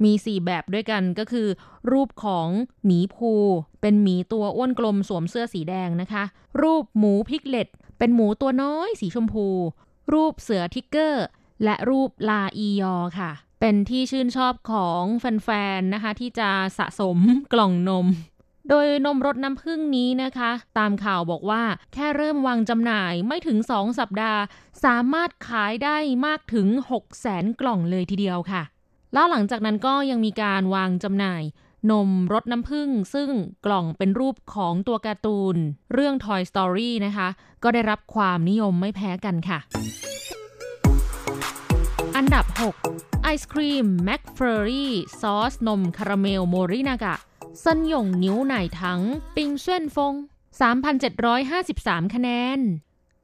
[0.04, 1.48] มี 4 แบบด้วยกันก็คือ
[1.90, 2.48] รูปของ
[2.84, 3.32] หมีพูห์
[3.80, 6.24] เป็นหมีตัวอ้วนกลมสวมเสื้อสีแดงนะคะ
[6.62, 9.46] รูปหมูพิกเลตเป็นหมูตัวน้อยสีชมพู
[10.12, 11.24] รูปเสือทิกเกอร์
[11.64, 17.18] และรูปลาอียอค่ะ เป็นที่ชื่นชอบของแฟนๆนะคะ ที่จะสะสม
[17.52, 18.06] กล่องนม
[18.68, 24.40] โดยนมรสน้ำผึ้งนี้นะคะ ตามข่าวบอกว่า แค่เริ่มวางจำหน่ายไม่ถึง 2 สัปดาห์
[24.84, 28.62] สามารถขายได้มากถึง 6 0แสนกล่องเลยทีเดียวค่ะ
[29.12, 31.42] แล้วหลังจากนั้นก็ยังมีการวางจำหน่าย
[31.90, 33.30] นมรสน้ำผึ้งซึ่ง
[33.66, 35.56] กล่องเป็นรูปของตัวการ์ตูน
[35.92, 37.28] เรื่อง Toy Story นะคะ
[37.62, 39.58] ก็ได้รับความนิยมไม่แพ้กันค่ะ
[42.16, 42.44] อันดับ
[42.84, 47.14] 6 ไอศครีมแมคเฟอรี่ซอสนมคาราเมลโมรินากะ
[47.64, 49.00] ซันหยงนิ้วไหนถัง
[49.36, 50.14] ปิงเซ่นฟง
[51.34, 52.60] 3,753 คะแนน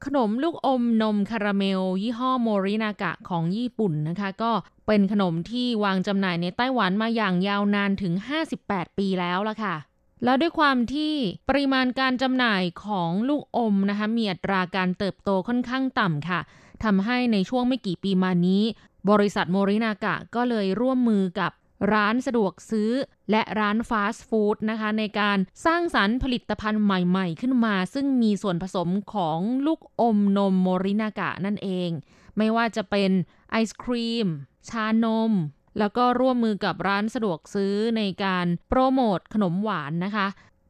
[0.05, 4.51] ขนมลูกอมนมคาราเมล ยี่ห้อโมรินากะของญี่ปุ่นนะคะ ก็
[4.87, 8.13] เป็นขนมที่วางจำหน่ายในไต้หวันมาอย่างยาวนานถึง
[8.55, 9.75] 58 ปีแล้วละค่ะ
[10.23, 11.13] แล้วด้วยความที่
[11.49, 16.39] ปริมาณการจำหน่ายของลูกอมนะคะมีอัตราการเติบโตค่อนข้างต่ำค่ะ
[16.83, 18.63] ทำให้ในช่วงไม่กี่ปีมานี้
[19.09, 21.51] บริษัทโมรินากะก็เลยร่วมมือกับ
[21.93, 22.91] ร้านสะดวกซื้อ
[23.31, 31.89] และร้านฟาสต์ฟู้ดนะคะ ในการสร้างสรรค์ผลิตภัณฑ์ใหม่ๆ ขึ้นมา ซึ่งมีส่วนผสมของลูกอมนมโมรินากะนั่นเอง
[32.37, 33.11] ไม่ว่าจะเป็น
[33.51, 34.27] ไอศครีม
[34.69, 35.31] ชานม
[35.79, 40.27] แล้วก็ร่วมมือกับร้านสะดวกซื้อในการโปรโมทขนมหวานนะคะ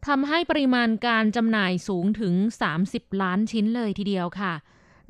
[0.07, 2.33] ทำให้ปริมาณการจำหน่ายสูงถึง
[2.79, 4.53] 30 ล้านชิ้นเลยทีเดียวค่ะ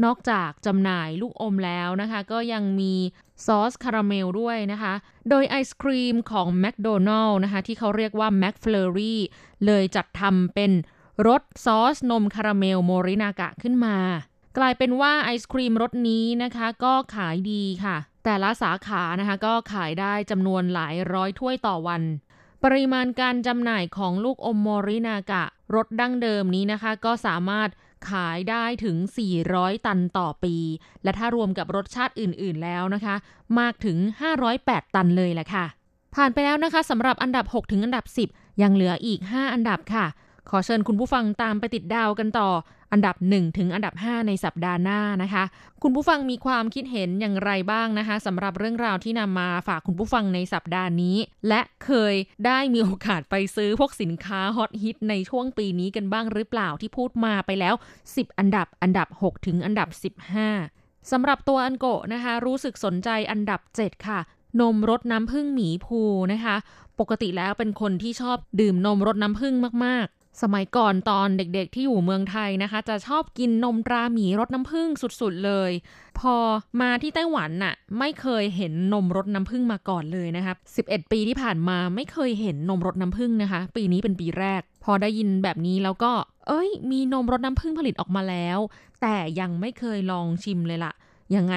[0.03, 2.93] นอกจากจำหน่ายลูกอมแล้วนะคะ ก็ยังมี
[3.45, 4.93] ซอสคาราเมลด้วยนะคะ
[5.29, 9.19] โดยไอศครีมของแมคโดนัลด์นะคะ ที่เขาเรียกว่า McFlurry
[9.65, 10.71] เลยจัดทำเป็น
[11.27, 13.97] รสซอสนมคาราเมลโมรินากะขึ้นมา
[14.57, 22.01] กลายเป็นว่าไอศครีมรสนี้นะคะ ก็ขายดีค่ะ แต่ละสาขานะคะ ก็ขายได้จำนวนหลายร้อยถ้วยต่อวัน
[22.63, 25.43] ปริมาณการจำหน่ายของลูกอมโมรินากะ
[25.75, 27.69] รสดั้งเดิมนี้นะคะ ก็สามารถ
[28.09, 28.97] ขายได้ถึง
[29.41, 30.55] 400 ตันต่อปี
[31.03, 33.15] และถ้ารวมกับรสชาติอื่น ๆ แล้วนะคะ
[33.59, 33.97] มากถึง
[34.45, 35.65] 508 ตันเลยแหละค่ะ
[36.15, 40.05] ผ่านไปแล้วนะคะสำหรับอันดับ 6 ถึงอันดับ 10 ยังเหลืออีก 5 อันดับค่ะ
[40.49, 42.49] ขอเชิญคุณผู้ฟังตามไปติดดาวกันต่อ
[42.91, 45.43] อันดับ 1 ถึงอันดับ 5 ในสัปดาห์หน้านะคะ
[45.83, 59.89] คุณผู้ฟังมีความคิดเห็นอย่างไรบ้างนะคะสำหรับเรื่องราวที่นำมาฝากคุณผู้ฟังในสัปดาห์นี้ และเคยได้มีโอกาสไปซื้อพวกสินค้าฮอตฮิตในช่วงปีนี้กันบ้างหรือเปล่าที่พูดมาไปแล้ว 10 อันดับอันดับ 6 ถึงอันดับ
[60.47, 64.19] 15สำหรับตัวอันโกะนะคะ รู้สึกสนใจอันดับ 7 ค่ะ
[64.59, 66.01] นมรสน้ำผึ้งหมีภู
[66.33, 66.55] นะคะ
[66.99, 69.55] ปกติแล้วเป็นคนที่ชอบดื่มนมรสน้ำผึ้ง
[69.85, 74.89] มากๆ สมัยก่อนตอนเด็กๆที่อยู่เมืองไทยนะคะ จะชอบกินนมตราหมีรสน้ำผึ้ง
[75.21, 75.71] สุดๆเลย
[76.19, 76.35] พอ
[76.81, 86.11] มาที่ไต้หวันน่ะไม่เคยเห็นนมรสน้ำผึ้งมาก่อนเลยนะครับ11 ปีที่ผ่านมาไม่เคยเห็นนมรสน้ำผึ้งนะคะ ปีนี้เป็นปีแรก พอได้ยินแบบนี้แล้วก็
[86.47, 88.59] เอ้ย มีนมรสน้ำผึ้งผลิตออกมาแล้ว
[89.01, 90.93] แต่ยังไม่เคยลองชิมเลยล่ะ
[91.35, 91.55] ยังไง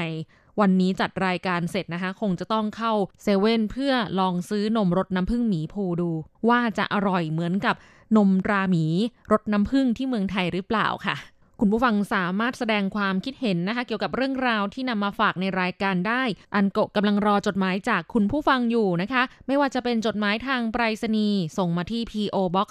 [0.61, 2.93] วันนี้จัดรายการเสร็จนะคะ คงจะต้องเข้า
[3.23, 6.11] เซเว่นเพื่อลองซื้อนมรสน้ำผึ้งหมีภูดู
[6.49, 7.75] ว่าจะอร่อยเหมือนกับ
[8.17, 8.85] นมราหมี
[9.33, 11.17] รสน้ำผึ้งที่เมืองไทยหรือเปล่าค่ะ
[11.61, 16.23] คุณผู้ฟังสามารถแสดงความคิดเห็นนะคะ เกี่ยวกับเรื่องราวที่นำมาฝากในรายการได้
[16.55, 22.69] อันโกะกำลังรอจดหมายจากคุณผู้ฟังอยู่นะคะ ไม่ว่าจะเป็นจดหมายทางไปรษณีย์ส่งมาที่ PO Box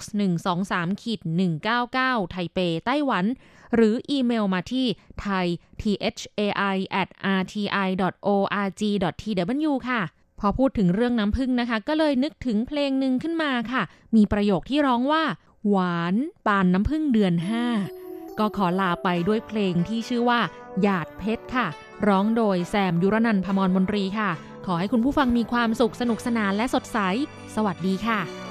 [0.52, 1.22] 123ขีด
[1.76, 3.26] 199 ไทเป ไต้หวัน
[3.76, 4.88] หรืออีเมลมาที่
[5.24, 5.46] thai
[5.82, 7.64] thai at rti
[8.34, 8.82] org
[9.22, 10.02] tw ค่ะ
[10.40, 13.84] พอพูดถึงเรื่องน้ำผึ้งนะคะ ก็เลยนึกถึงเพลงหนึ่งขึ้นมาค่ะ
[14.16, 15.24] มีประโยคที่ร้องว่า
[15.70, 17.34] หวานปานน้ำผึ้งเดือน
[17.88, 20.40] 5 ก็ขอลาไปด้วยเพลงที่ชื่อว่า
[20.82, 21.68] หยาดเพชรค่ะ
[22.08, 24.30] ร้องโดยแซมยุรนันพมรมนตรีค่ะ
[24.66, 26.98] ขอให้คุณผู้ฟังมีความสุขสนุกสนานและสดใส
[27.56, 28.47] สวัสดีค่ะ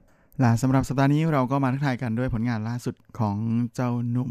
[0.43, 3.37] ละสำหรับสัปดาห์นี้เราก็มาทักทายกันด้วยผลงานล่าสุดของ
[3.75, 4.29] เจ้าหนุ่ม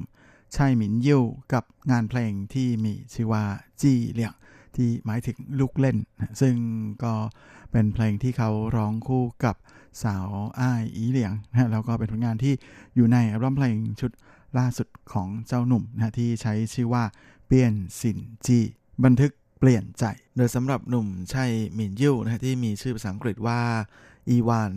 [0.57, 1.23] ชัยหมินยิว
[1.53, 3.45] กับงานเพลงที่มีชื่อว่า
[3.81, 4.35] จี้เหลี่ยง
[4.77, 5.97] ที่หมายถึงลูกเล่น
[6.41, 6.55] ซึ่ง
[7.05, 7.15] ก็
[7.71, 9.57] เป็นเพลงที่เขาร้องคู่กับ
[10.03, 10.29] สาว
[10.61, 12.55] อ้ายอีเหลียงนะแล้วก็เป็นผลงานที่
[12.95, 14.11] อยู่ในอัลบั้มเพลงชุด
[14.59, 17.05] ล่าสุดของเจ้าหนุ่มนะที่ใช้ชื่อว่า
[17.47, 18.59] เปียนสินจี
[19.05, 20.05] บันทึกเปลี่ยนใจ
[20.37, 23.61] โดยสำหรับหนุ่มชัยหมินยิวนะที่มีชื่อภาษาอังกฤษว่า
[24.29, 24.73] อีวาน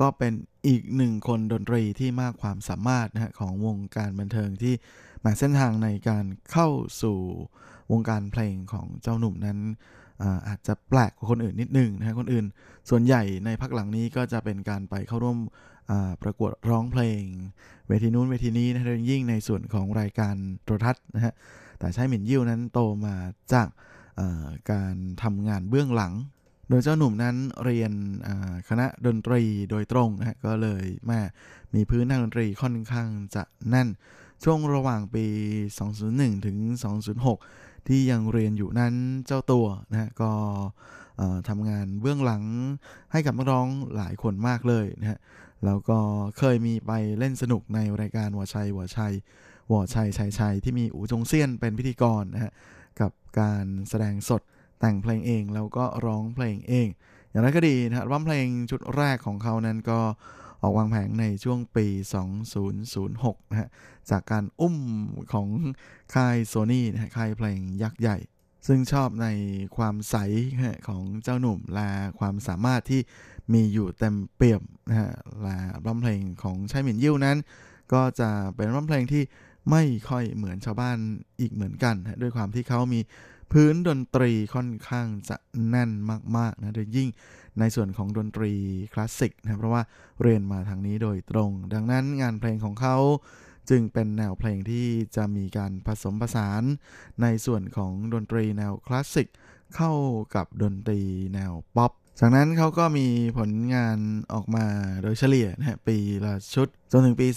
[0.00, 0.32] ก็เป็น
[0.66, 4.74] อีกหนึ่งคนดนตรีที่มากความสามารถนะฮะของวงการบันเทิงที่
[5.24, 6.68] มาเส้นทางในการเข้า
[7.02, 7.18] สู่
[7.92, 9.58] วงการเพลงของเจ้าหนุ่มนั้น
[10.48, 12.46] อาจจะแปลกกว่าคนอื่นนิดนึงนะฮะคนอื่น
[12.90, 15.38] ส่วนใหญ่ในพักหลังนี้ก็จะเป็นการไปเข้าร่วม
[16.22, 17.22] ประกวดร้องเพลง
[17.88, 21.34] เวทีนู้นเวทีนี้นะโดยยิ่งในส่วนของรายการโทรทัศน์นะฮะ
[21.78, 23.16] แต่ใช้หมิ่นยิ้วนั้นโตมา
[23.52, 23.68] จาก
[24.72, 26.12] การทำงานเบื้องหลัง
[26.68, 27.92] โดยเจ้าหนุ่มนั้นเรียน
[28.68, 31.20] คณะดนตรีโดยตรงนะฮะก็เลยแม่
[31.74, 33.88] มีพื้นทางดนตรีค่อนข้างจะแน่น
[34.44, 35.26] ช่วงระหว่างปี
[35.84, 36.56] 201 ถึง
[37.22, 38.94] 206 ที่ยังเรียนอยู่นั้น
[39.26, 40.32] เจ้าตัวนะฮะก็
[41.48, 42.44] ทำงานเบื้องหลัง
[43.12, 45.18] ให้กับนักร้องหลายคนมากเลยนะฮะ
[45.64, 45.98] แล้วก็
[46.38, 49.12] เคยมีไปเล่นสนุกในรายการวอชัยวอชัย
[49.72, 52.52] วอชัยชัยชัยที่มีอูจงเซียนเป็นพิธีกรนะฮะ
[53.00, 54.42] กับการแสดงสด
[54.80, 56.88] แต่งเพลงเองแล้วก็ร้องเพลงเอง
[57.30, 60.00] อย่างไรก็ดีนะฮะร้องเพลงชุดแรกของเขานั้นก็
[60.62, 61.86] ออกวางแผงในช่วงปี
[62.68, 63.68] 2006 นะฮะ
[64.10, 64.76] จากการอุ้ม
[65.32, 65.48] ของ
[66.14, 68.18] ค่ายโซนี่นะค่ายเพลงยักษ์ใหญ่
[68.66, 69.28] ซึ่งชอบใน
[69.76, 70.16] ความใส
[70.88, 73.00] ของเจ้าหนุ่มและความสามารถที่
[73.52, 75.12] มีอยู่เต็มเปี่ยมนะฮะ
[75.42, 77.36] และร้องเพลงของชัยหมินยิ้วนั้น
[77.92, 79.22] ก็จะเป็นร้องเพลงที่
[79.70, 80.96] ไม่ค่อยเหมือนชาวบ้าน
[81.40, 83.00] อีกเหมือนกัน ด้วยความที่เขามี
[83.52, 85.36] พื้นดนตรีค่อนข้างจะ
[85.68, 85.90] แน่น
[86.36, 87.08] มากๆนะโดยยิ่ง
[87.58, 88.52] ในส่วนของดนตรี
[88.92, 89.82] คลาสสิกนะเพราะว่า
[90.22, 92.96] เรียนมาทางนี้โดยตรง ดังนั้นงานเพลงของเขา
[93.70, 94.86] จึงเป็นแนวเพลงที่
[95.16, 96.62] จะมีการผสมผสาน
[97.22, 99.28] ในส่วนของดนตรีแนวคลาสสิก
[99.76, 99.92] เข้า
[100.34, 101.00] กับดนตรี
[101.34, 103.06] แนวป๊อป จากนั้นเขาก็มี
[103.38, 103.98] ผลงาน
[104.32, 104.66] ออกมา
[105.02, 107.28] โดยเฉลี่ยนะฮะปีละชุด จนถึงปี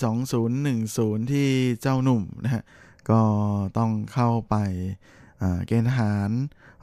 [0.62, 1.48] 2010 ที่
[1.82, 2.64] เจ้าหนุ่มนะฮะ
[3.10, 3.22] ก็
[3.78, 4.56] ต้องเข้าไป
[5.68, 6.30] เกณฑ์ทหาร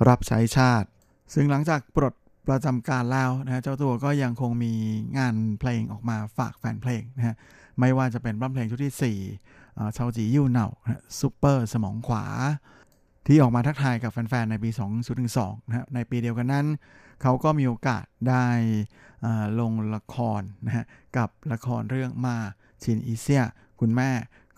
[0.08, 0.88] รับใช้ชาติ
[1.34, 2.14] ซึ่งหลังจากปลด
[2.48, 4.72] ประจำการแล้วนะเจ้าตัวก็ยังคงมี
[5.18, 7.36] งานเพลงออกมาฝากแฟนเพลงนะฮะ
[7.78, 9.16] ไม่ว่าจะเป็นร้องเพลงชุดที่
[9.50, 10.68] 4เชาจียิ่เหน่า
[11.20, 12.24] ซูเปอร์สมองขวา
[13.26, 14.70] ที่ออกมาทักทายกับแฟนๆ ในปี
[15.18, 16.66] 2012นะฮะในปีเดียวกันนั้น
[17.22, 18.46] เขาก็มีโอกาสได้
[19.60, 20.84] ลงละครนะฮะ
[21.16, 22.36] กับละครเรื่องมา
[22.82, 23.44] ชินอีเซีย
[23.80, 24.10] คุณแม่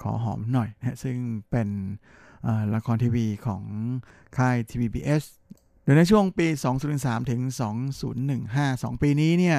[0.03, 1.17] ขอหอมหน่อยนะซึ่ง
[1.51, 1.69] เป็น
[2.75, 3.63] ละครทีวีของ
[4.37, 5.23] ค่าย TVBS
[5.83, 6.47] โดยในช่วงปี
[6.89, 7.41] 2003 ถึง
[8.23, 9.59] 2015 2 ปีนี้เนี่ย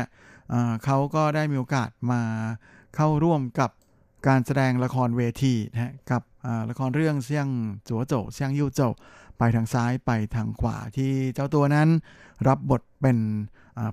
[0.84, 2.22] เขาก็ได้มีโอกาสมา
[2.96, 3.72] เข้าร่วมกับ
[4.28, 6.22] การแสดงละครเวทีนะกับ
[6.70, 7.48] ละครเรื่องเสี่ยง
[7.88, 8.82] จัวโจเสี่ยงยิ้วโจ
[9.38, 11.90] ไปทางซ้ายไปทางขวาที่เจ้าตัวนั้น
[12.48, 13.18] รับบทเป็น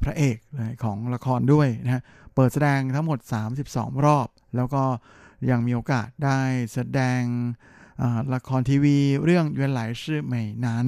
[0.03, 0.37] พระเอก
[0.85, 2.03] ของละครด้วยนะฮะ
[2.35, 3.19] เปิดแสดงทั้งหมด
[3.63, 4.83] 32 รอบ แล้วก็
[5.51, 6.41] ยังมีโอกาสได้
[6.73, 7.23] แสดง
[8.35, 10.87] ละครทีวีเรื่องเยวนหลายชื่อใหม่นั้น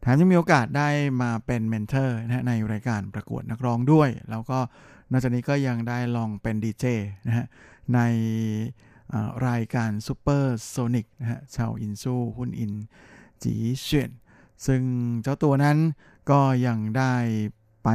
[0.00, 0.88] แถมยังมีโอกาสได้
[1.22, 4.58] มาเป็นเมนเทอร์นะในรายการประกวดนักร้องด้วย แล้วก็
[5.10, 6.84] นอกจากนี้ก็ยังได้ลองเป็นดีเจ
[7.26, 7.46] นะฮะ
[7.94, 8.00] ใน
[9.48, 12.72] รายการซูเปอร์โซนิกนะฮะชาวอินซูหุนอิน
[13.42, 14.10] จีเฉียน
[14.66, 14.82] ซึ่ง
[15.22, 15.78] เจ้าตัวนั้น
[16.30, 17.14] ก็ยังได้
[17.84, 17.88] ไป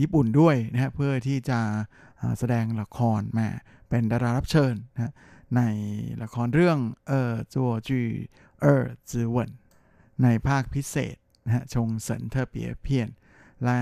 [0.00, 1.60] ญี่ปุ่นด้วยนะฮะเพื่อที่จะ
[2.38, 3.48] แสดงละครมา
[3.88, 5.12] เป็นดารารับเชิญนะ
[5.56, 5.62] ใน
[6.22, 6.78] ละครเรื่อง
[7.08, 8.06] เออจัวจือ
[8.60, 9.50] เออจือเวน
[10.22, 13.08] ในภาคพิเศษนะฮะชงเสินเทอเปียเพียน
[13.64, 13.78] และ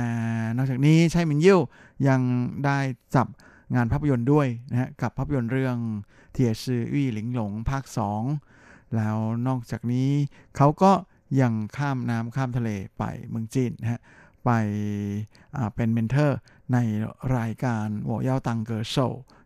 [0.56, 1.60] นอกจากนี้ใช่มินยิว
[2.08, 2.20] ยัง
[2.64, 2.78] ได้
[3.14, 3.26] จับ
[3.74, 5.76] งานภาพยนตร์ด้วยนะฮะกับภาพยนตร์เรื่อง
[6.32, 7.84] เทียชื่อวี่หลิงหลงภาค
[8.38, 10.10] 2 แล้วนอกจากนี้
[10.56, 10.92] เขาก็
[11.40, 14.00] ยังข้ามน้ำข้ามทะเลไปเมืองจีนนะฮะ
[14.44, 14.50] ไป
[15.74, 16.38] เป็นเมนเทอร์
[16.72, 16.78] ใน
[17.36, 18.94] รายการโวเย่าตังเกอร์โช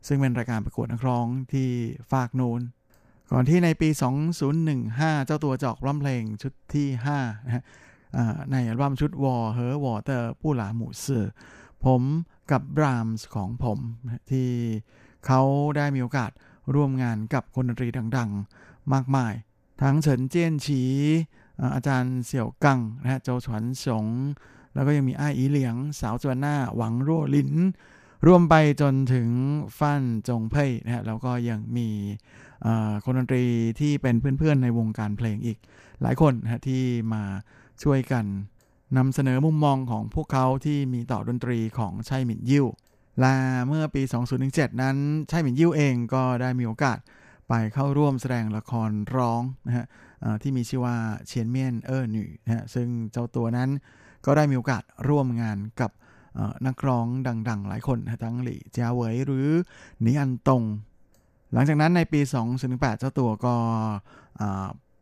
[0.06, 1.68] ซึ่งเป็นรายการประกวดนักร้องที่
[2.12, 2.60] ฝากนูน
[3.30, 3.88] ก่อนที่ในปี
[4.58, 7.64] 2015 เจ้าตัวจอกร้องเพลงชุดที่5นะฮะ
[8.52, 11.26] ในอัลบั้มชุดวอเฮอวอเตอร์ผู้หลาหมู่เสือ
[11.84, 12.02] ผม
[12.50, 13.78] กับบรามส์ของผม
[14.30, 14.50] ที่
[15.26, 15.40] เขา
[15.76, 16.30] ได้มีโอกาส
[16.74, 19.34] ร่วมงานกับคนดนตรีดังๆ มากมาย
[19.82, 20.82] ทั้งเฉินเจี้ยนฉี
[21.74, 24.06] อาจารย์เสี่ยวกังนะฮะโจฉวนสง
[24.74, 27.52] แล้วก็ยังมีอ้ายอีเหลียง สาวจวนหน้า หวังรั่วลิน
[28.26, 29.28] รวมไปจนถึง
[29.78, 31.88] ฟั่นจงเพ่ยนะฮะแล้วก็ยังมี
[33.04, 33.44] คนดนตรี
[33.80, 35.58] ที่เป็นเพื่อนๆในวงการเพลงอีก
[36.02, 36.82] หลายคนนะที่
[37.14, 37.22] มา
[37.82, 38.24] ช่วยกัน
[38.96, 42.66] นำเสนอมุมมองของพวกเขาที่มีต่อดนตรีของชัยหมินยิว
[43.20, 43.34] และ
[43.68, 44.02] เมื่อปี
[44.42, 44.96] 2017 นั้น
[45.28, 46.98] ใช่หมินยิ้วเองก็ได้มีโอกาส
[47.48, 49.86] ไปเข้าร่วมแสดงละครร้องนะฮะ
[50.42, 50.96] ที่มีชื่อว่า
[51.26, 53.70] เชียนเมียนเออหน่นะฮะซึ่งเจ้าตัวนั้น
[54.26, 55.90] ก็ได้มีโอกาสร่วมงานกับ
[56.66, 57.06] นักร้อง
[57.48, 59.48] ดัง ๆ หลายคนทั้งหลี่เจียเวยหรือ
[60.00, 60.62] หนีอันตง
[61.52, 62.20] หลังจากนั้นในปี
[62.60, 63.54] 2018 เจ้าตัวก็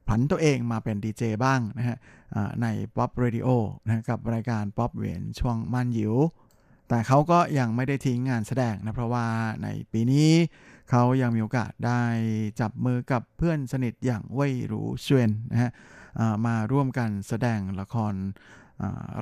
[0.09, 1.97] ผันตัวเองมาเป็นดีเจบ้างนะฮะ
[2.63, 2.67] ใน
[2.97, 3.49] Pop Radio
[3.85, 6.15] นะฮะกับรายการ Pop เวียนช่วงมันหยิว
[6.89, 9.27] แต่เขาก็ยังไม่ได้ทิ้งงานแสดงนะ เพราะว่า
[9.63, 10.31] ในปีนี้
[10.91, 12.03] เขายังมีโอกาสได้
[12.61, 15.71] จับมือกับเพื่อนสนิทอย่างเว่ยหรูเชวนนะฮะ
[16.47, 18.15] มาร่วมกันแสดงละคร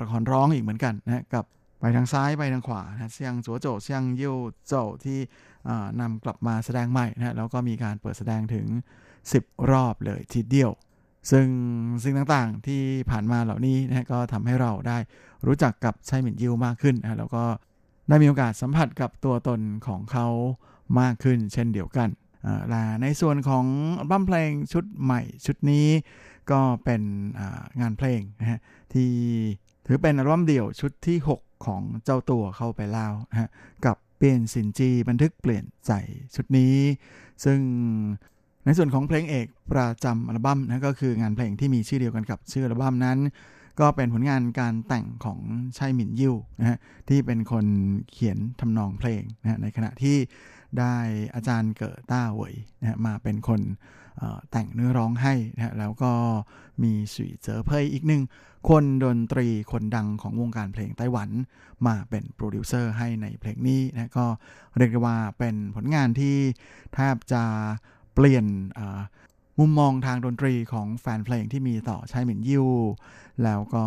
[0.02, 1.44] ละครร้องอีกเหมือนกันนะกับ
[1.80, 4.36] ไปทางซ้ายไปทางขวานะเซียงจัวโจเซียงยิ้ว
[4.66, 5.18] โจที่
[6.00, 8.66] นำกลับมาแสดงใหม่นะแล้วก็มีการเปิดแสดงถึง
[9.18, 10.70] 10 รอบเลยทีเดียว
[11.30, 11.46] ซึ่ง
[12.02, 14.98] สิ่งต่างๆที่ผ่านมาเหล่านี้นะก็ทำให้เราได้
[15.46, 17.44] รู้จักกับไชหมินยิวมากขึ้นนะแล้วก็
[18.08, 20.26] ได้มีโอกาสสัมผัสกับตัวตนของเขา
[21.00, 22.08] มากขึ้นเช่นเดียวกัน
[22.68, 23.64] และในส่วนของ
[24.10, 25.88] บั้มเพลงชุดใหม่ชุดนี้
[26.52, 27.02] ก็เป็น
[27.80, 28.60] งานเพลงนะฮะ
[28.92, 29.10] ที่
[29.86, 33.48] ถือเป็นอัลบั้มเดี่ยวชุดที่ 6 ของเจ้าตัวเข้าไปแล้วนะฮะ
[33.84, 35.92] กับเปลี่ยนสินจีบันทึกเปลี่ยนใจ
[36.34, 36.76] ชุดนี้
[37.44, 37.58] ซึ่ง
[38.64, 43.18] ในส่วนของเพลงเอกประจำอัลบั้มนะก็คืองานเพลงที่มีชื่อเดียวกันกับชื่ออัลบั้มนั้น
[43.80, 45.38] ก็เป็นผลงานการแต่งของ
[45.78, 46.78] ชัยหมินยิวนะฮะ
[47.08, 47.66] ที่เป็นคน
[48.12, 50.16] เขียนทำนองเพลงนะในขณะที่
[50.78, 50.94] ได้
[51.34, 53.60] อาจารย์เกิดต้าเวยนะมาเป็นคน
[54.50, 56.12] แต่งเนื้อร้องให้นะแล้วก็
[56.82, 58.22] มีสุยเจอเพยอีกหนึ่ง
[58.68, 61.30] คนดนตรีคนดังของวงการเพลงไต้หวัน
[61.86, 64.26] มาเป็นโปรดิวเซอร์ให้ในเพลงนี้นะก็
[64.76, 66.36] เรียกได้ว่าเป็นผลงานที่
[66.94, 67.42] แทบจะ
[68.14, 68.46] เปลี่ยน
[69.58, 72.66] มุมมองทางดนตรีของแฟนเพลงที่มีต่อชัยหมินยิว
[73.44, 73.84] แล้วก็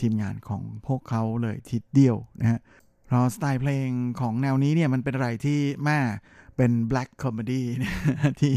[0.00, 2.60] ทีมงานของพวกเขาเลยทีเดียวนะฮะ
[3.06, 3.88] เพราะสไตล์เพลง
[4.20, 5.98] ของแนวนี้เนี่ยมันเป็นอะไรที่แม่
[6.56, 7.62] เป็น black comedy
[8.40, 8.54] ที่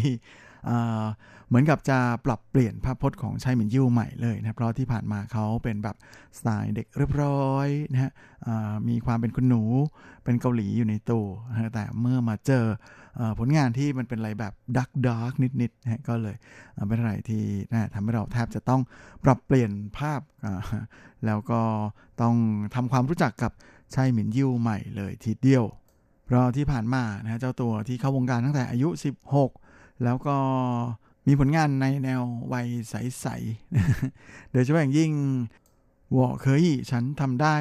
[1.47, 5.95] เหมือนกับจะปรับเปลี่ยนภาพพจน์ของชัยหมินยิวใหม่เลยนะเพราะที่ผ่านมาเขาเป็นแบบ
[6.37, 8.11] สไตล์เด็กเรียบร้อยนะฮะ
[8.89, 9.63] มีความเป็นคุณหนู
[10.23, 12.65] เป็นเกาหลีอยู่ในตัวนะแต่เมื่อมาเจอ
[13.19, 16.35] อผลงานที่มันเป็นอะไรแบบดักดักนิดๆนะฮะก็เลย
[16.87, 18.81] เป็นอะไรที่นะทำให้เราแทบจะต้อง
[19.23, 20.21] ปรับเปลี่ยนภาพ
[21.25, 21.61] แล้วก็
[22.21, 22.35] ต้อง
[22.75, 23.51] ทำความรู้จักกับ
[23.93, 25.65] ใช่หมินยิวใหม่เลยทีเดียว
[26.25, 28.89] เพราะที่ผ่านมานะเจ้าตัวที่เข้าวงการตั้งแต่อายุ
[29.29, 29.62] 16
[30.03, 30.35] แล้วก็
[31.27, 32.21] มีผลงานในแนว
[32.53, 35.11] วัยใสๆโดยเฉพาะอย่างยิ่ง
[36.15, 37.57] วอเคยฉันทำได้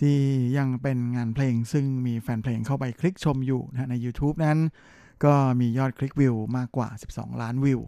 [0.00, 0.16] ที่
[0.58, 4.58] ยังเป็นงานเพลงซึ่งมีแฟนเพลงเข้าไปคลิกชมอยู่นะใน YouTube นั้น
[5.24, 7.80] ก็มียอดคลิกวิวมากกว่า 12 ล้านวิว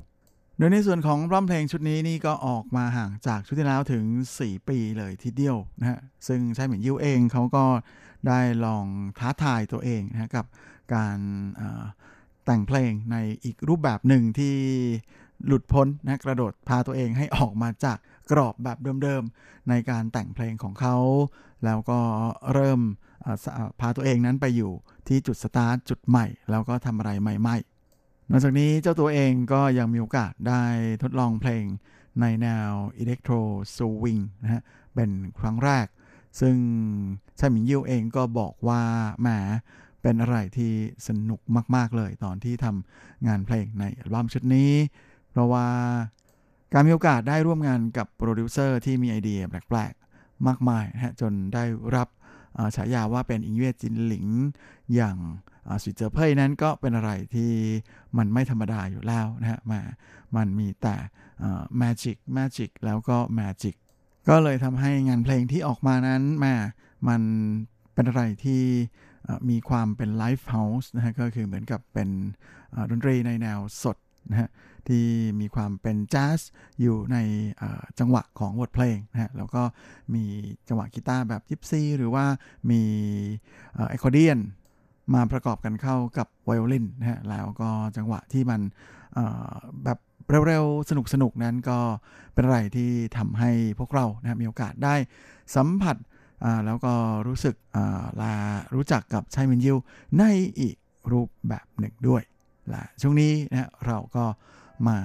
[0.59, 4.05] โดยในส่วนของร้องเพลงชุดนี้นี่ก็ออกมาห่างจากชุดที่แล้วถึง
[4.39, 7.65] 4 ปีเลยทีเดียวนะฮะซึ่งใช่เหมือนยิวเองเขาก็
[8.29, 8.87] ได้ลอง
[9.19, 10.47] ท้าทายตัวเองนะกับ
[10.95, 11.19] การ
[12.47, 14.57] แต่งเพลงในอีกรูปแบบหนึ่งที่
[15.47, 17.99] หลุดพ้นนะกระโดดพาตัวเองให้ออกมาจาก
[18.31, 20.97] กรอบแบบเดิมๆ ในการแต่งเพลงของเขา
[21.65, 22.01] แล้วก็
[22.53, 22.81] เริ่ม
[23.81, 24.73] พาตัวเองนั้นไปอยู่
[25.09, 30.63] ที่จุดสตาร์ทจุดใหม่ แล้วก็ทำอะไรใหม่ๆ นอกจากนี้เจ้าตัวเองก็ยังมีโอกาสได้
[31.03, 31.65] ทดลองเพลง
[32.21, 33.35] ในแนว electro
[33.77, 34.63] swing นะฮะ
[34.95, 35.87] เป็นครั้งแรก
[36.41, 36.57] ซึ่ง
[37.39, 38.83] ไช่หมินโย่วเองก็บอกว่า
[39.21, 39.29] แหม
[40.03, 40.73] เป็นอะไรที่
[41.09, 41.41] สนุก
[41.77, 44.73] มาก ๆ เลยตอนที่ทำงานเพลงในอัลบั้มชุดนี้
[45.31, 45.67] เพราะว่า
[46.73, 51.65] การมีโอกาสได้ร่วมงานกับโปรดิวเซอร์ที่มีไอเดียแปลกๆ มากมายนะฮะจนได้
[51.97, 52.09] รับ
[52.77, 54.27] ฉายาว่าเป็นอิงเวจินหลิง
[54.95, 55.17] อย่าง
[55.83, 57.51] สุดเจอเพยนั้นก็เป็นอะไรที่
[58.17, 59.81] มันไม่ธรรมดาอยู่แล้วนะฮะมา
[60.37, 60.97] มันมีแต่
[61.79, 63.77] magic magic แล้วก็ magic
[64.29, 66.55] ก็เลยทำให้งานเพลงที่ออกมานั้นม่
[67.09, 67.21] มัน
[67.95, 68.63] เป็นอะไรที่
[69.51, 72.09] มีความเป็น live house นะฮะก็คือเหมือนกับเป็น
[72.91, 73.97] ดนตรีในแนวสด
[74.31, 74.49] นะฮะ
[74.89, 75.05] ที่
[75.41, 76.41] มีความเป็นแจ๊ส
[76.81, 77.17] อยู่ใน
[77.99, 79.63] จังหวะของบทเพลงนะฮะแล้วก็
[80.15, 80.25] มี
[80.69, 82.25] จังหวะกีตาร์แบบยิปซีหรือว่า
[82.71, 82.83] มี
[83.73, 84.39] เอ่อไอคอร์เดียน
[85.15, 88.61] มาประกอบกันเข้ากับไวโอลินนะฮะแล้วก็จังหวะที่มัน
[89.85, 89.99] แบบ
[90.47, 91.79] เร็วๆ สนุกๆ นั้นก็
[92.35, 94.95] เป็นอะไรที่ทำให้พวกเรานะมีโอกาสได้
[95.57, 95.97] สัมผัส
[96.65, 96.93] แล้วก็
[97.27, 98.35] รู้สึกอ่าลา
[98.75, 99.77] รู้จักกับชายมินยิว
[100.19, 100.25] ใน
[100.61, 100.77] อีก
[101.13, 102.23] รูปแบบหนึ่งด้วย
[102.71, 104.25] และช่วงนี้นะเราก็
[104.89, 104.99] มา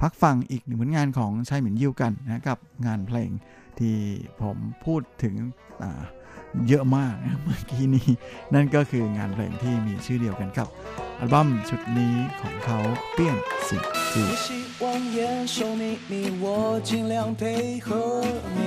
[0.00, 3.30] พักฟังอีกหนึ่งผลงานของชายหมินยิวกันนะกับงานเพลง
[3.78, 3.96] ที่
[4.42, 5.34] ผมพูดถึง
[5.82, 6.02] อ่า
[6.68, 8.08] เยอะมากเมื่อกี้นี้
[8.54, 10.68] นั่นก็คืองานเพลงที่มีชื่อเดียวกันครับ
[11.20, 12.78] อัลบั้มชุดนี้ของเขา
[13.12, 13.36] เปี้ยน
[13.68, 13.76] สิ
[14.12, 14.46] จู希
[14.82, 14.84] 望
[15.16, 15.18] 严
[15.54, 16.44] 守秘密我
[16.88, 17.42] 尽量配
[17.86, 17.88] 合
[18.56, 18.58] 你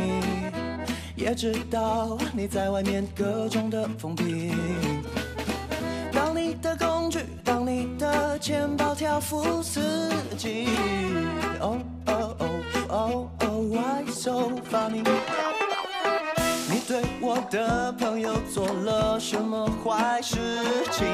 [1.23, 1.43] 也知
[1.75, 4.23] 道你在外面各种的风评
[6.15, 10.67] 当你的工具当你的钱包挑夫司机
[11.59, 12.57] oh oh oh
[12.89, 15.03] oh oh why so funny
[16.89, 20.39] 对我的朋友做了什么坏事
[20.91, 21.05] 情？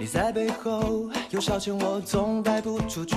[0.00, 3.14] 你在背后有消遣我，总带不出去。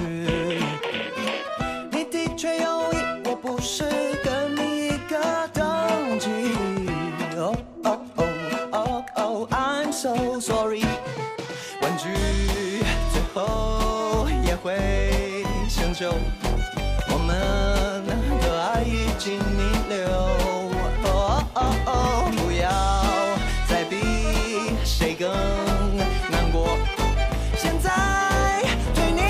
[1.91, 3.86] 你的确有意，我不是
[4.24, 5.66] 跟你一个等
[6.20, 6.30] 级。
[7.38, 7.55] 哦
[7.86, 8.24] 哦哦
[8.72, 10.86] 哦哦，I'm so sorry。
[11.82, 12.14] 玩具
[13.12, 16.14] 最后也会生锈，
[17.10, 18.05] 我们
[18.43, 20.57] 的爱已经弥留。
[21.88, 22.68] 哦，不要
[23.68, 23.96] 再比
[24.84, 25.30] 谁更
[26.30, 26.78] 难过。
[27.56, 27.90] 现在
[28.94, 29.22] 对你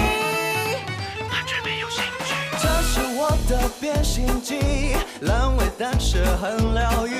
[1.29, 2.33] 完全没有兴趣。
[2.59, 7.13] 这是我的变形记，烂尾但是很疗愈。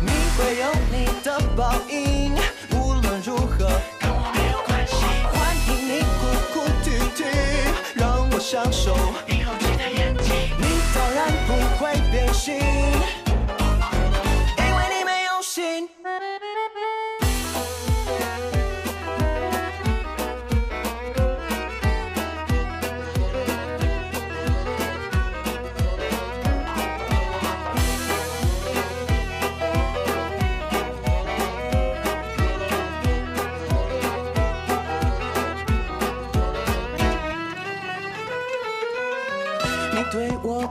[0.00, 2.34] 你会有你的报应，
[2.72, 3.70] 无论如何
[4.00, 4.96] 跟我没有关系。
[5.32, 6.22] 欢迎你哭
[6.52, 7.22] 哭啼啼，
[7.94, 8.96] 让我享受
[9.26, 10.32] 你后期的演技。
[10.58, 12.58] 你当然不会变心，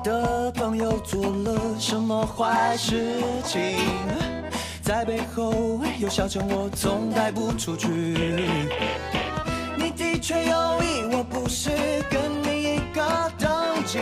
[0.04, 3.78] 的朋友做了什么坏事情？
[4.82, 7.88] 在背后又消遣我，总带不出去。
[9.78, 11.70] 你的确有意，我不是
[12.10, 13.50] 跟你一个等
[13.86, 14.00] 级。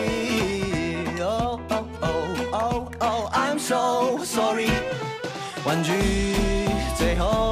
[1.22, 2.08] 哦哦哦
[2.52, 4.72] 哦哦，I'm so sorry。
[5.64, 5.92] 玩具
[6.98, 7.51] 最后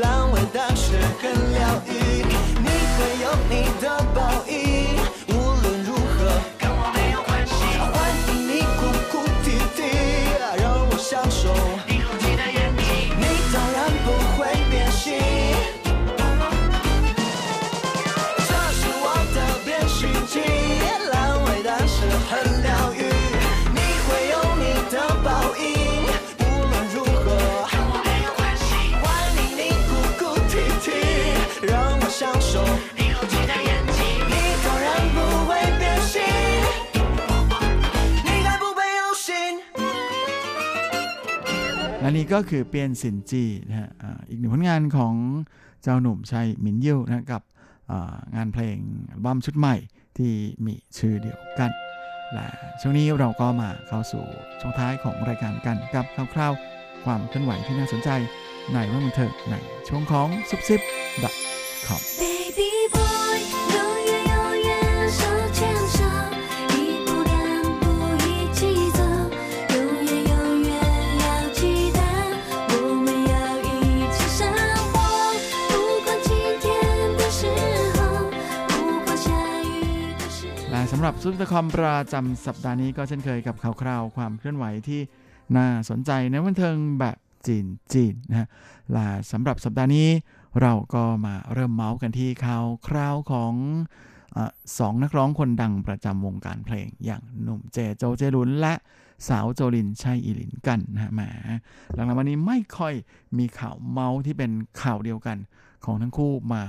[0.00, 2.24] 烂尾但是很疗愈。
[2.58, 3.84] 你会有你的
[4.14, 5.09] 报应，
[42.20, 43.90] นี่ก็คือเปียนซินจีนะฮะ
[44.28, 45.14] อีกหนึ่งผลงานของ
[45.82, 47.42] เจ้าหนุ่มชัยหมินยิวนะกับ
[48.36, 48.76] งานเพลง
[49.10, 49.74] อัลบั้มชุดใหม่
[50.18, 50.32] ที่
[50.64, 51.70] มีชื่อเดียวกัน
[52.32, 52.46] และ
[52.80, 54.24] ช่วงนี้เราก็มาเข้าสู่
[54.60, 56.04] ช่วงท้ายของรายการกันกับ
[56.34, 58.10] คร่าวๆความเคลื่อนไหวที่น่าสนใจ
[58.72, 59.54] ในวันบันเทิงใน
[59.88, 60.80] ช่วงของซุปซิป
[61.86, 85.00] .com Baby boy，ำหรับซุปเปอร์คอมประจำสัปดาห์นี้ก็เช่นเคยกับข่าวคราวความเคลื่อนไหวที่
[85.56, 88.48] น่าสนใจในบันเทิงแบบจีนจีนนะฮะ
[88.92, 90.08] และสำหรับสัปดาห์นี้
[90.62, 93.54] เราก็มาเริ่มเมาส์กันที่ข่าวคราวของ
[94.36, 94.38] อ
[94.78, 98.74] สองนักร้องคนดังประจำวงการเพลง อย่างหนุ่มเจโจเจลุนและ
[99.28, 101.20] สาวโจลินชัยอิลินกันนะฮะแหม
[101.94, 102.94] หลังๆวันนี้ไม่ค่อย
[103.38, 104.50] มีข่าวเมาส์ที่เป็น
[104.82, 105.38] ข่าวเดียวกัน
[105.84, 106.62] ของทั้งคู่มา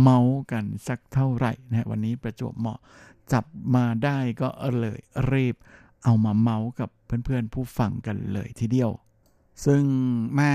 [0.00, 2.78] เมาส์กันสักเท่าไหร่นะฮะวันนี้ประจวบเหมาะ
[3.32, 4.98] จับมาได้ก็เลย
[5.32, 5.56] รีบ
[6.04, 6.90] เอามาเมาส์กับ
[7.24, 8.90] เพื่อนๆผู้ฟังกันเลยทีเดียว
[9.64, 9.82] ซึ่ง
[10.36, 10.54] แม่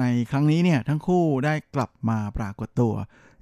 [0.00, 2.94] ในครั้งนี้เนี่ยทั้งคู่ได้กลับมาปรากฏตัว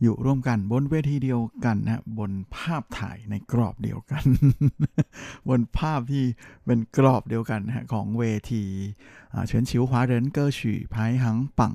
[0.02, 4.24] อยู่ร่วมกันบนเวทีเดียวกันนะบนภาพถ่ายในกรอบเดียวกัน
[5.48, 6.24] บนภาพที่
[6.66, 8.62] เป็นกรอบเดียวกันนะของเวที
[9.46, 11.72] เฉินฉิวหวาเหรินเกอร์ฉี่ไพ่หังปัง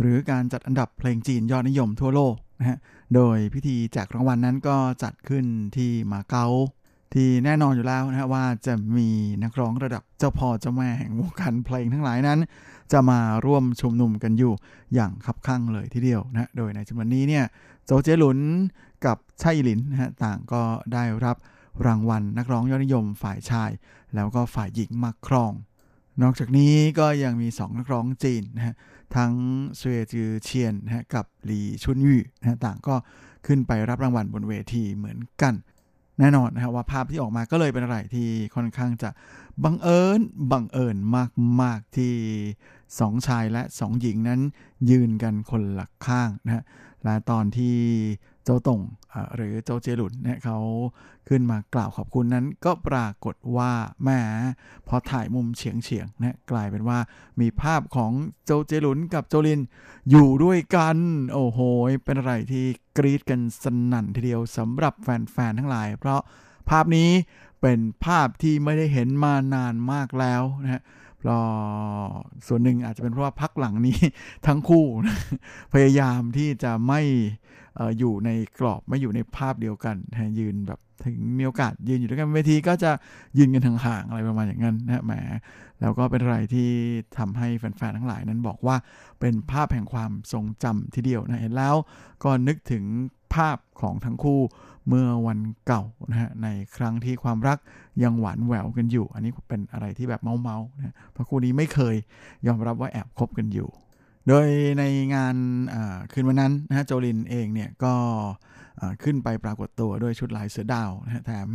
[0.00, 2.78] หรือการจัดอันดับเพลงจีนยอดนิยมทั่วโลก นะฮะ
[3.14, 5.44] โดยพิธีแจกรางวัลนั้นก็จัดขึ้น
[5.76, 6.46] ที่มาเก๊า
[7.14, 9.08] ที่แน่นอนอยู่แล้วนะฮะว่าจะมี
[9.42, 12.38] นักร้องระดับเจ้าพ่อเจ้าแม่แห่งวงการเพลงทั้งหลายนั้น
[12.92, 14.52] จะมาร่วมชุมนุมกันอยู่
[14.94, 17.44] อย่างคับคั่งเลยทีเดียวนะโดยในจำนวนนี้เนี่ย
[17.86, 18.38] โจเจหลุน
[19.06, 21.36] กับชัยหลินนะฮะต่างก็ได้รับ
[21.86, 23.70] รางวัลนักร้องยอดนิยมฝ่ายชาย
[24.14, 25.52] แล้วก็ฝ่ายหญิงมาครอง
[26.22, 28.74] นอกจากนี้ก็ยังมีสองนักร้องจีนนะฮะ
[29.16, 29.32] ทั้ง
[29.76, 32.94] เซวียจือเชียนนะกับหลีชุนยู่นะต่างก็
[33.46, 35.54] ขึ้นไปรับรางวัลบนเวทีเหมือนกัน
[36.18, 39.10] แน่นอนนะฮะว่าภาพที่ออกมาก็เลยเป็นอะไรที่ค่อนข้างจะ
[39.64, 40.20] บังเอิญ
[40.52, 40.96] บังเอิญ
[41.62, 42.14] มาก ๆ ที่
[42.98, 44.40] สองชายและสองหญิงนั้น
[44.90, 46.64] ยืนกันคนละข้างนะฮะ
[47.04, 47.76] และตอนที่
[48.48, 48.82] เจ้าตง
[49.36, 50.58] หรือเจ้าเจหลุนเนี่ยเขา
[51.28, 53.72] ขึ้นมากล่าวขอบคุณนั้น ก็ปรากฏว่า
[54.02, 54.08] แหม
[54.88, 56.98] พอถ่ายมุมเฉียงเฉียงนะกลายเป็นว่า
[57.40, 58.12] มีภาพของ
[58.44, 59.60] โจเจหลุนกับโจลิน
[60.10, 60.96] อยู่ด้วยกัน
[61.32, 61.58] โอ้โห
[62.04, 62.64] เป็นอะไรที่
[62.96, 66.20] กรี๊ดกันสนั่นทีเดียวสำหรับแฟนๆทั้งหลาย เพราะ
[66.68, 67.10] ภาพนี้
[67.60, 70.82] เป็นภาพที่ไม่ได้เห็นมานานมากแล้วนะฮะ
[71.20, 71.44] เพราะ
[72.46, 73.98] ส่วนหนึ่งอาจจะเป็นเพราะว่าพักหลังนี้
[74.46, 74.84] ทั้งคู่
[75.74, 77.00] พยายามที่จะไม่
[77.78, 82.90] ออยู่ในกรอบไม่อยู่ในภาพเดียวกันนะฮะยืนแบบถึงมีโอกาสยืนอยู่ด้วยกันเวทีก็จะ
[83.38, 85.12] ยืนกันห่างๆอะไรประมาณอย่างนั้นนะฮะแหม
[85.80, 86.70] แล้วก็เป็นอะไรที่
[87.18, 88.76] ทำให้แฟนๆทั้งหลายนั้นบอกว่า
[89.20, 91.74] เป็นภาพแห่งความทรงจำทีเดียวนะเห็นแล้ว
[92.24, 92.84] ก็นึกถึง
[93.34, 94.40] ภาพของทั้งคู่
[94.88, 97.58] เมื่อวันเก่านะฮะในครั้งที่ความรัก
[98.02, 101.94] ยังหวานแหววกันอยู่ อันนี้เป็นอะไรที่แบบเมาเมานะเพราะคู่นี้ไม่เคย
[102.46, 103.68] ยอมรับว่าแอบคบกันอยู่
[104.28, 104.46] โดย
[104.78, 104.84] ใน
[105.14, 105.36] งาน
[106.12, 107.94] คืนวันนั้นนะฮะโจลินเองเนี่ยก็
[109.02, 111.48] ขึ้นไปปรากฏตัวด้วยชุดลายเสือดาวนะแถม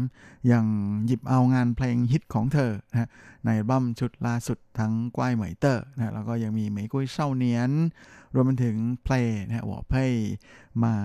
[0.51, 0.65] ยัง
[1.05, 3.09] หยิบเอางานเพลงฮิตของเธอนะ
[3.45, 7.71] ในบัมชุดล่าสุดทั้งกว้ายเหมยเตอร์นะแล้วก็ยังมีเหมยกุ้ยเช่าเนียน
[8.34, 10.13] รวมไปถึงเพลงนะหัวเพย
[10.84, 10.95] มา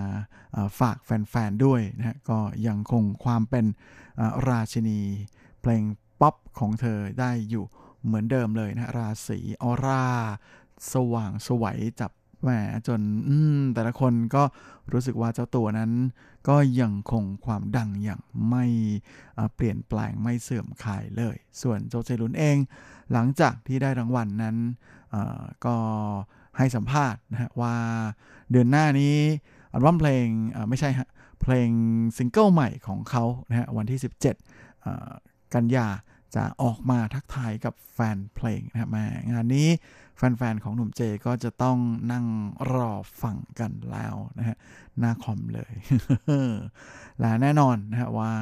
[0.81, 3.67] ฝากแฟนๆด้วยนะก็ยังคงความเป็น
[4.49, 5.01] ราชินี
[5.61, 5.83] เพลง
[6.21, 7.65] ป๊อปของเธอได้อยู่
[8.05, 10.07] เหมือนเดิมเลยนะฮะราศีออร่า
[10.93, 12.13] สว่างไสวจับ
[12.43, 12.49] แหม
[12.87, 13.37] จนอื
[13.75, 14.43] แต่ละคนก็
[14.93, 15.93] รู้สึกว่าเจ้าตัวนั้น
[16.49, 18.21] ก็ยังคงความดังอย่าง
[18.51, 18.65] ไม่
[19.55, 22.57] เปลี่ยนแปลงไม่เสื่อมคลายเลย ส่วนโจเจลุนเอง
[23.13, 24.57] หลังจากที่ได้รางวัลนนั้น
[25.67, 25.77] ก็
[26.57, 27.75] ให้สัมภาษณ์นะฮะว่า
[28.51, 29.17] เดือนหน้านี้
[29.73, 30.27] อัลบั้มเพลง
[30.69, 31.09] ไม่ใช่ฮะ
[31.41, 31.71] เพลง
[32.17, 35.11] ซิงเกิลใหม่ของเขานะฮะวันที่ 17เอ่อ
[35.55, 35.87] กันยา
[36.35, 38.89] จะออกมาทักทายกับแฟนเพลงนะฮะ
[39.33, 39.69] งานนี้
[40.19, 41.79] แฟนๆ ของหนุ่มเจก็จะต้อง
[42.13, 42.27] นั่ง
[42.73, 42.93] รอ
[43.23, 44.57] ฟังกันแล้วนะฮะ
[44.99, 45.73] หน้าคอมเลย
[47.21, 48.33] และแน่นอนนะฮะว่า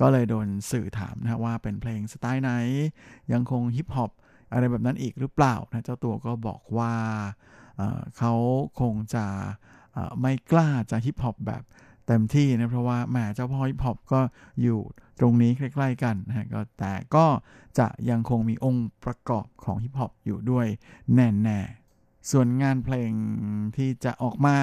[0.00, 2.50] ก็เลยโดนสื่อถามนะฮะว่าเป็นเพลงสไตล์ไหน
[3.32, 4.10] ยังคงฮิปฮอป
[4.52, 6.94] อะไรแบบนั้นอีกหรือเปล่านะเจ้าตัวก็บอกว่า
[8.18, 8.32] เขา
[8.80, 9.26] คงจะ
[10.20, 11.62] ไม่กล้าจะฮิปฮอปแบบ
[12.08, 14.20] เต็มที่นะเพราะว่าแหมเจ้าพ่อฮิปฮอปก็
[14.62, 14.78] อยู่
[15.20, 17.26] ตรงนี้ใกล้ๆกันนะก็แต่ก็
[17.78, 20.66] จะยังคงมีองค์ประกอบของฮิปฮอปอยู่ด้วย
[21.14, 23.10] แน่ๆ ส่วนงานเพลง
[23.76, 24.56] ที่จะออกมา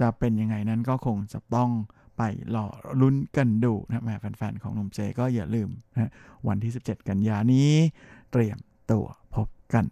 [0.00, 1.70] จะเป็นยังไงนั้นก็คงจะต้อง
[2.16, 2.22] ไป
[2.54, 2.66] รอ
[3.00, 6.10] ลุ้นกันดูนะแหม่แฟนๆ ของหนุ่มเจก็อย่าลืมนะ
[6.48, 7.70] วันที่ 17 กันยานี้
[8.32, 8.58] เตรียม
[8.90, 9.84] ตัวพบกัน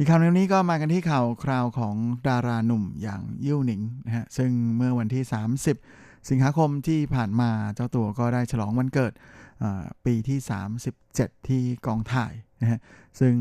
[0.00, 1.96] อีกข่าวหนึงนี้ก็มากันที่ข่าวคราวของ
[2.28, 5.24] ดาราหนุ่มอย่างยิ่วหนิงนะฮะซึ่งเมื่อวันที่
[5.76, 9.12] 30 สิงหาคมที่ผ่านมาเจ้าตัวก็ได้ฉลองวันเกิด
[10.04, 10.38] ปีที่
[10.92, 12.32] 37 ที่กองถ่าย
[12.62, 12.78] นะฮะ
[13.20, 13.34] ซึ่ง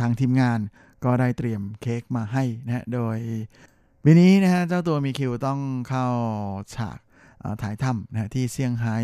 [0.00, 0.58] ทางทีมงาน
[1.04, 3.18] ก็ได้เตรียมเค้กมาให้นะฮะโดย
[4.04, 6.06] ปีนี้นะฮะเจ้าตัวมีคิวต้องเข้า
[6.74, 6.98] ฉาก
[7.62, 8.98] ถ่ายทำนะฮะที่เซี่ยงไฮ้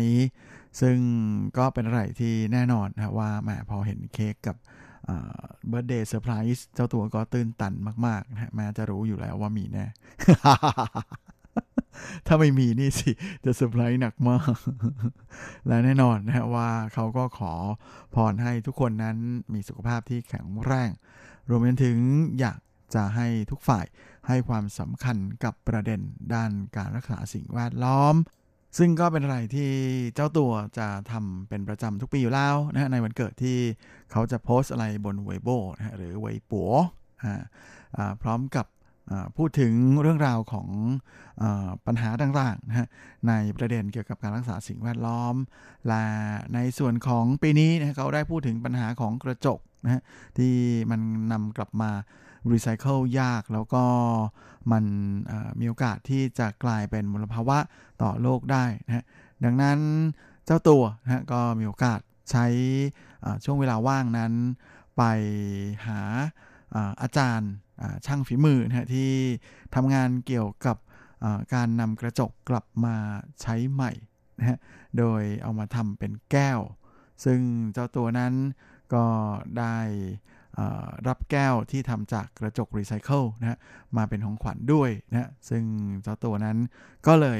[0.81, 0.97] ซึ่ง
[1.57, 4.57] ก็เป็นอะไรที่แน่นอนนะฮะว่าแหมพอเห็นเค้กกับ
[5.67, 7.73] birthday surprise เจ้าตัวก็ตื่นตัน
[8.05, 9.85] มาก ๆ นะฮะแม้จะรู้อยู่แล้วว่ามีแน่
[12.27, 13.11] ถ้าไม่มีนี่สิ
[13.43, 14.55] จะเซอร์ไพรส์หนักมาก
[15.67, 17.53] และแน่นอนนะฮะว่าเขาก็ขอ
[18.15, 19.17] พรให้ทุกคนนั้น
[19.53, 20.91] มีสุขภาพที่แข็งแรง
[21.49, 21.97] รวมไปถึง
[22.39, 22.59] อยาก
[22.95, 23.85] จะให้ทุกฝ่าย
[24.27, 26.01] ให้ความสำคัญกับประเด็น
[26.33, 28.15] ด้านการรักษาสิ่งแวดล้อม
[28.77, 29.71] ซึ่งก็เป็นอะไรที่
[30.15, 33.57] เจ้าตัวจะทำเป็นประจำทุกปีอยู่แล้วนะฮะในวันเกิดที่
[34.11, 36.71] เขาจะโพสต์อะไรบนเวโบนะฮะหรือเวปัว
[37.23, 37.43] อ่า
[37.97, 38.65] อ่าพร้อมกับ
[39.37, 40.69] พูดถึงเรื่องราวของ
[41.41, 41.43] อ
[41.85, 42.87] ปัญหาต่างๆนะฮะ
[43.27, 45.35] ในประเด็นเกี่ยวกับการรักษาสิ่งแวดล้อม
[45.87, 46.03] และ
[46.53, 50.01] ในส่วนของปีนี้นะฮะเขาได้พูดถึงปัญหาของกระจกนะฮะ
[50.37, 50.53] ที่
[50.91, 51.01] มัน
[51.31, 51.91] นำกลับมา
[52.53, 53.83] รีไซเคิลยากแล้วก็
[54.71, 54.83] มัน
[55.59, 57.57] มีโอกาสที่จะกลายเป็นมลภาวะ
[58.01, 59.03] ต่อโลกได้นะฮะ
[59.43, 59.79] ดังนั้น
[60.45, 61.99] เจ้าตัวนะฮะก็มีโอกาส
[62.31, 62.45] ใช้
[63.43, 64.33] ช่วงเวลาว่างนั้น
[64.97, 65.03] ไป
[65.87, 65.99] หา
[67.01, 67.51] อาจารย์
[68.05, 69.11] ช่างฝีมือนะฮะที่
[69.75, 70.77] ทำงานเกี่ยวกับ
[71.53, 72.95] การนำกระจกกลับมา
[73.41, 73.91] ใช้ใหม่
[74.39, 74.57] นะฮะ
[74.97, 76.59] โดยเอามาทำเป็นแก้ว
[77.25, 77.39] ซึ่ง
[77.73, 78.33] เจ้าตัวนั้น
[78.93, 79.05] ก็
[79.59, 79.77] ได้
[81.07, 83.57] รับแก้วที่ทำจากกระจกรีไซเคิลนะฮะ
[83.97, 85.63] มาเป็นของขวัญด้วยนะซึ่ง
[86.03, 86.57] เจ้าตัวนั้น
[87.07, 87.39] ก็เลย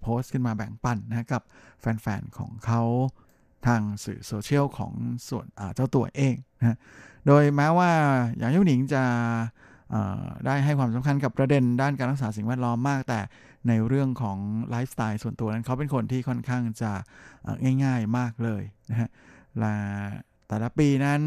[0.00, 1.42] โพสต์ขึ้นมาแบ่งปันนะกับ
[1.80, 2.82] แฟนๆของเขา
[3.66, 4.92] ทางสื่อโซเชียลของ
[5.28, 6.78] ส่วนเจ้าตัวเองนะ
[7.26, 7.90] โดยแม้ว่า
[8.38, 9.04] อย่างยุหนิงจะ
[10.46, 13.20] ได้ให้ความสำคัญกับประเด็นด้านการรักษาสิ่งแวดล้อมมาก แต่
[13.68, 14.38] ในเรื่องของ
[14.70, 16.92] ไลฟ์สไตล์ส่วนตัวนั้นเขาเป็นคนที่ค่อนข้างจะ
[17.84, 19.08] ง่าย ๆมากเลยนะฮะ
[19.58, 19.74] และ
[20.48, 21.22] แต่ละปีนั้น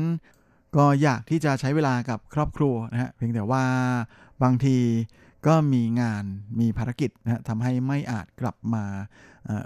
[0.75, 3.63] ก็อยากที่จะใช้เวลากับครอบครัวนะฮะเพียงแต่ว่า
[4.43, 4.77] บางที
[5.47, 6.23] ก็มีงาน
[6.59, 8.85] มีภารกิจนะฮะทำให้ไม่อาจกลับมา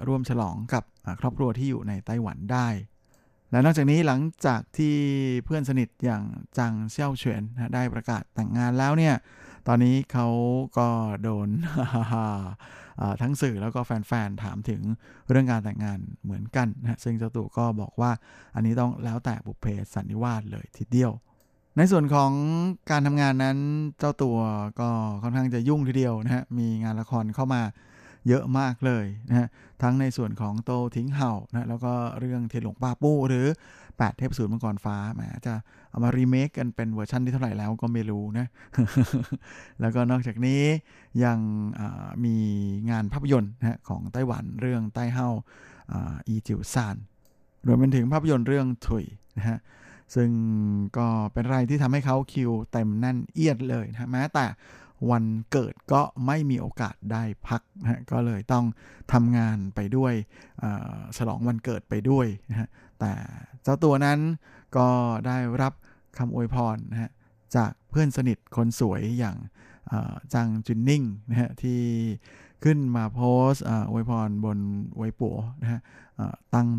[0.08, 0.84] ร่วมฉลองกับ
[1.20, 2.68] ครอบครัวที่อยู่ในไต้หวันได้
[3.52, 4.96] และนอกจากนี้หลังจากที่
[5.46, 6.24] เพื่อนสนิทอย่าง
[6.58, 9.16] จังเซี่ยวเฉียนนะได้ประกาศแต่งงานแล้วเนี่ย
[9.68, 10.28] ตอนนี้เขา
[10.78, 10.88] ก็
[11.24, 11.50] โดน
[13.22, 14.82] ทั้งสื่อแล้วก็แฟนๆถามถึง
[15.30, 18.12] เรื่องการแต่งงานเหมือนกันนะซึ่งเจ้าตัวก็บอกว่า
[18.56, 21.12] อันนี้ต้องแล้วแต่บุพเพสันนิวาสเลยทีเดียว
[21.78, 22.32] ในส่วนของ
[22.92, 23.58] การทำงานนั้น
[24.00, 24.38] เจ้าตัว
[24.80, 24.90] ก็
[25.24, 27.62] ค่อนข้างจะยุ่งทีเดียวนะฮะมีงานละครเข้ามา
[28.28, 29.48] เยอะมากเลยนะฮะ
[29.84, 33.46] ทั้งในส่วนของโตทิ้งเห่านะแล้วก็เรื่องเทียนหลงป้าปู้หรือ
[33.82, 35.54] 8 เทพอสูรมังกรฟ้าแหมจะ
[35.90, 38.48] เอามารีเมคกันเป็นเวอร์ชันที่เท่าไหร่แล้วก็ไม่รู้นะ
[39.82, 40.62] แล้วก็นอกจากนี้
[41.24, 41.40] ยัง
[42.26, 42.36] มี
[42.90, 45.28] งานภาพยนตร์นะของไต้หวันเรื่องใต้เฮา
[45.92, 46.96] อ่าอีจิวซาน
[47.68, 49.06] รวมไปถึงภาพยนตร์เรื่องถุย
[49.38, 49.60] นะฮะ
[50.16, 50.30] ซึ่ง
[50.98, 54.46] ก็เป็นไรที่ทำให้เขาคิวเต็มแน่นเอียดเลยนะฮะแม้แต่
[55.10, 58.66] วันเกิดก็ไม่มีโอกาสได้พักนะก็เลยต้อง
[59.14, 60.14] ทำงานไปด้วย
[61.18, 63.12] ฉลองวันเกิดไปด้วยนะฮะแต่
[63.64, 64.20] เจ้าตัวนั้น
[64.78, 64.88] ก็
[65.28, 65.74] ได้รับ
[66.18, 67.12] คำอวยพรนะฮะ
[67.56, 69.38] จากเพื่อนสนิทคนสวยอย่าง
[70.34, 71.82] จังจุนนิ่งนะฮะที่
[72.64, 74.60] ขึ้นมาโพสต์ออวยพรบน
[74.98, 75.80] ไวปัวนะฮะ
[76.56, 76.70] ตั้ง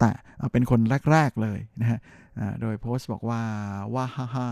[0.00, 0.10] แต่
[0.52, 0.80] เป็นคน
[1.12, 1.98] แรก ๆ เลยนะฮะ
[2.60, 3.42] โดยโพสต์บอกว่า
[3.94, 4.48] ว่าฮ่าฮ่า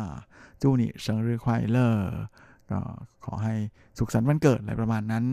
[0.63, 2.11] จูนี่เฉิงรือควายเลอร์
[2.71, 2.81] ก็
[3.25, 3.55] ขอให้
[3.99, 5.25] สุขสันต์วันเกิดอะไรประมาณนั้น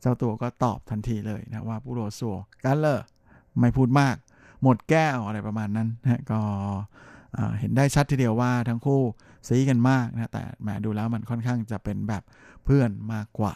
[0.00, 3.00] เจ้าตัวก็ตอบทันทีเลยนะว่าผู้โรสัวกันเลอ
[3.60, 4.16] ไม่พูดมาก
[4.62, 6.40] หมดแก้วอะไรประมาณนั้นนะก็
[7.58, 9.00] เห็นได้ชัดทีเดียวว่าทั้งคู่
[9.48, 12.22] ซีกันมากนะแต่แหมดูแล้วมันค่อนข้างจะเป็นแบบ
[12.64, 13.54] เพื่อนมากกว่า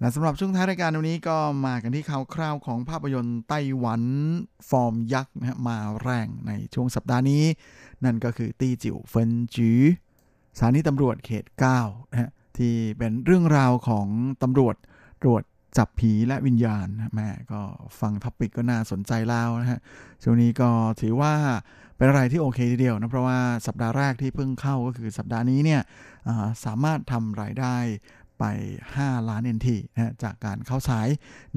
[0.00, 1.36] และสำหรับช่วงท้ายรายการวันนี้ก็
[1.66, 4.02] มากันที่ข่าวคราวของภาพยนตร์ไต้หวัน
[4.68, 7.44] ฟอร์มยักษ์นะฮะมาแรงในช่วงสัปดาห์นี้
[8.04, 9.80] นั่นก็คือตี้จิ๋วเฟินจือ
[10.58, 11.44] สถานีตำรวจเขต
[11.78, 14.06] 9นะฮะที่เป็นเรื่องราวของ
[14.42, 14.76] ตำรวจ
[15.22, 15.42] ตรวจ
[15.78, 17.60] จับผีและวิญญาณแหมก็
[18.00, 19.80] ฟัง topic ก็น่าสนใจแล้วนะฮะ
[20.22, 20.70] ช่วงนี้ก็
[21.00, 21.32] ถือว่า
[21.96, 27.76] เป็นอะไรที่โอเคทีเดียวนะเพราะว่าสัปดาห์แรกที่เพิ่งเข้าก็คือสัปดาห์นี้เนี่ยาสามารถทำรายได้
[28.40, 28.44] ไป
[28.92, 31.08] 5 ล้าน NT นะฮะจากการเข้าฉาย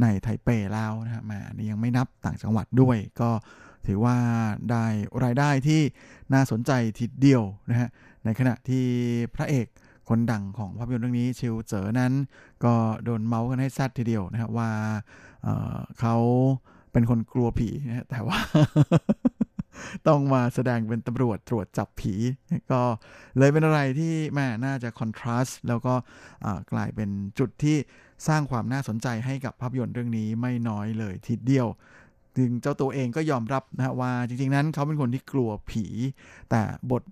[0.02, 3.30] ในไทเปแล้วนะฮะแมนนี้ยังไม่นับต่างจังหวัดด้วย ก็
[3.88, 4.16] ถือว่า
[4.72, 4.86] ได้
[5.24, 5.82] รายได้ที่
[6.34, 7.90] น่าสนใจทีเดียวนะฮะ
[8.26, 8.86] ในขณะที่
[9.36, 9.68] พระเอก
[10.10, 12.14] คนดังของภาพยนตร์เรื่องนี้ชิวเจอนั้น
[12.64, 12.74] ก็
[13.04, 14.70] โดนเมาส์กันให้แซดทีเดียวนะครับว่า
[15.44, 16.16] เเขา
[16.92, 18.38] เป็นคนกลัวผีนะฮะแต่ว่า
[20.08, 22.14] ต้องมาแสดงเป็นตำรวจตรวจจับผี
[22.72, 22.82] ก็
[23.38, 25.94] เลยเป็นอะไรที่แม่น่าจะคอนทราสต์แล้วก็
[26.72, 27.10] กลายเป็น
[27.40, 27.78] จุดที่
[28.28, 31.68] สร้างความน่าสนใจให้กับภาพยนตร์เรื่องนี้ไม่น้อยเลยทีเดียว
[32.38, 35.86] ถึงเจ้าตัวเองก็ยอมรับนะว่าจริง ๆ นั้นเขาเป็นคนที่กลัวผี
[36.50, 36.62] แต่
[36.92, 37.04] บท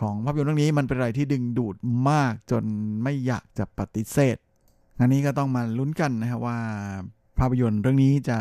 [0.00, 1.76] ของภาพยนตร์เรื่องนี้มันเป็นอะไรที่ดึงดูด
[2.10, 2.64] มากจน
[3.02, 4.36] ไม่อยากจะปฏิเสธ
[4.98, 6.58] งานนี้ก็ต้องมาลุ้นกันนะครับว่า
[7.38, 8.38] ภาพยนตร์เรื่องนี้จะ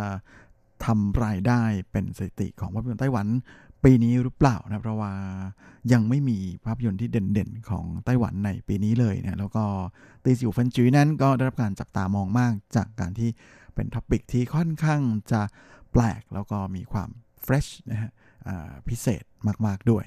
[0.86, 1.62] ทำรายได้
[1.92, 3.28] เป็นสถิติของภาพยนตร์ไต้หวัน
[3.84, 5.14] ปีนี้หรือเปล่านะเพราะว่า
[5.94, 9.64] ยังไม่มีภาพยนตร์ที่เด่นๆ ของไต้หวันในปีนี้เลยนะแล้วก็
[10.24, 13.30] ตี้จิ๋วเฟินจือนั้นก็ได้รับการจับตามองมากจากการที่
[13.76, 15.02] เป็น topic ที่ค่อนข้าง
[15.32, 15.42] จะ
[15.92, 17.10] แปลกแล้วก็มีความ
[17.42, 18.12] fresh นะฮะ
[18.88, 19.24] พิเศษ
[19.66, 20.06] มากๆด้วย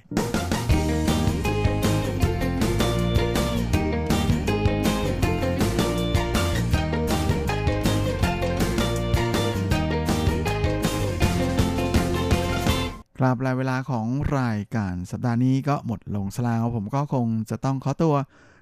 [13.25, 14.07] กลับลาเวลาของ
[14.39, 18.15] รายการสัปดาห์นี้ก็หมดลงสลาวผมก็คงจะต้องขอตัว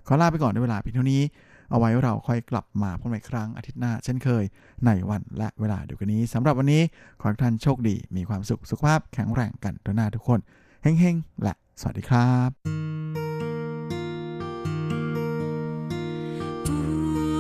[0.06, 1.22] ขอลาไปก่อนในเวลาเพียงเท่านี้
[1.70, 4.44] เอาไว้เราค่อยกลับมาพบกันอีกครั้งอาทิตย์หน้าเช่นเคย
[4.86, 6.82] ในวันและเวลาเดียวกันนี้สำหรับวันนี้
[7.20, 10.40] ขอให้ท่านโชคดี มีความสุขสุขภาพแข็งแรงกันทุกหน้าทุกคน
[10.82, 12.50] เฮ้งๆและสวัสดีครับ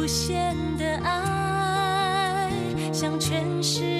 [0.02, 1.08] 不的爱
[2.98, 3.99] 向全世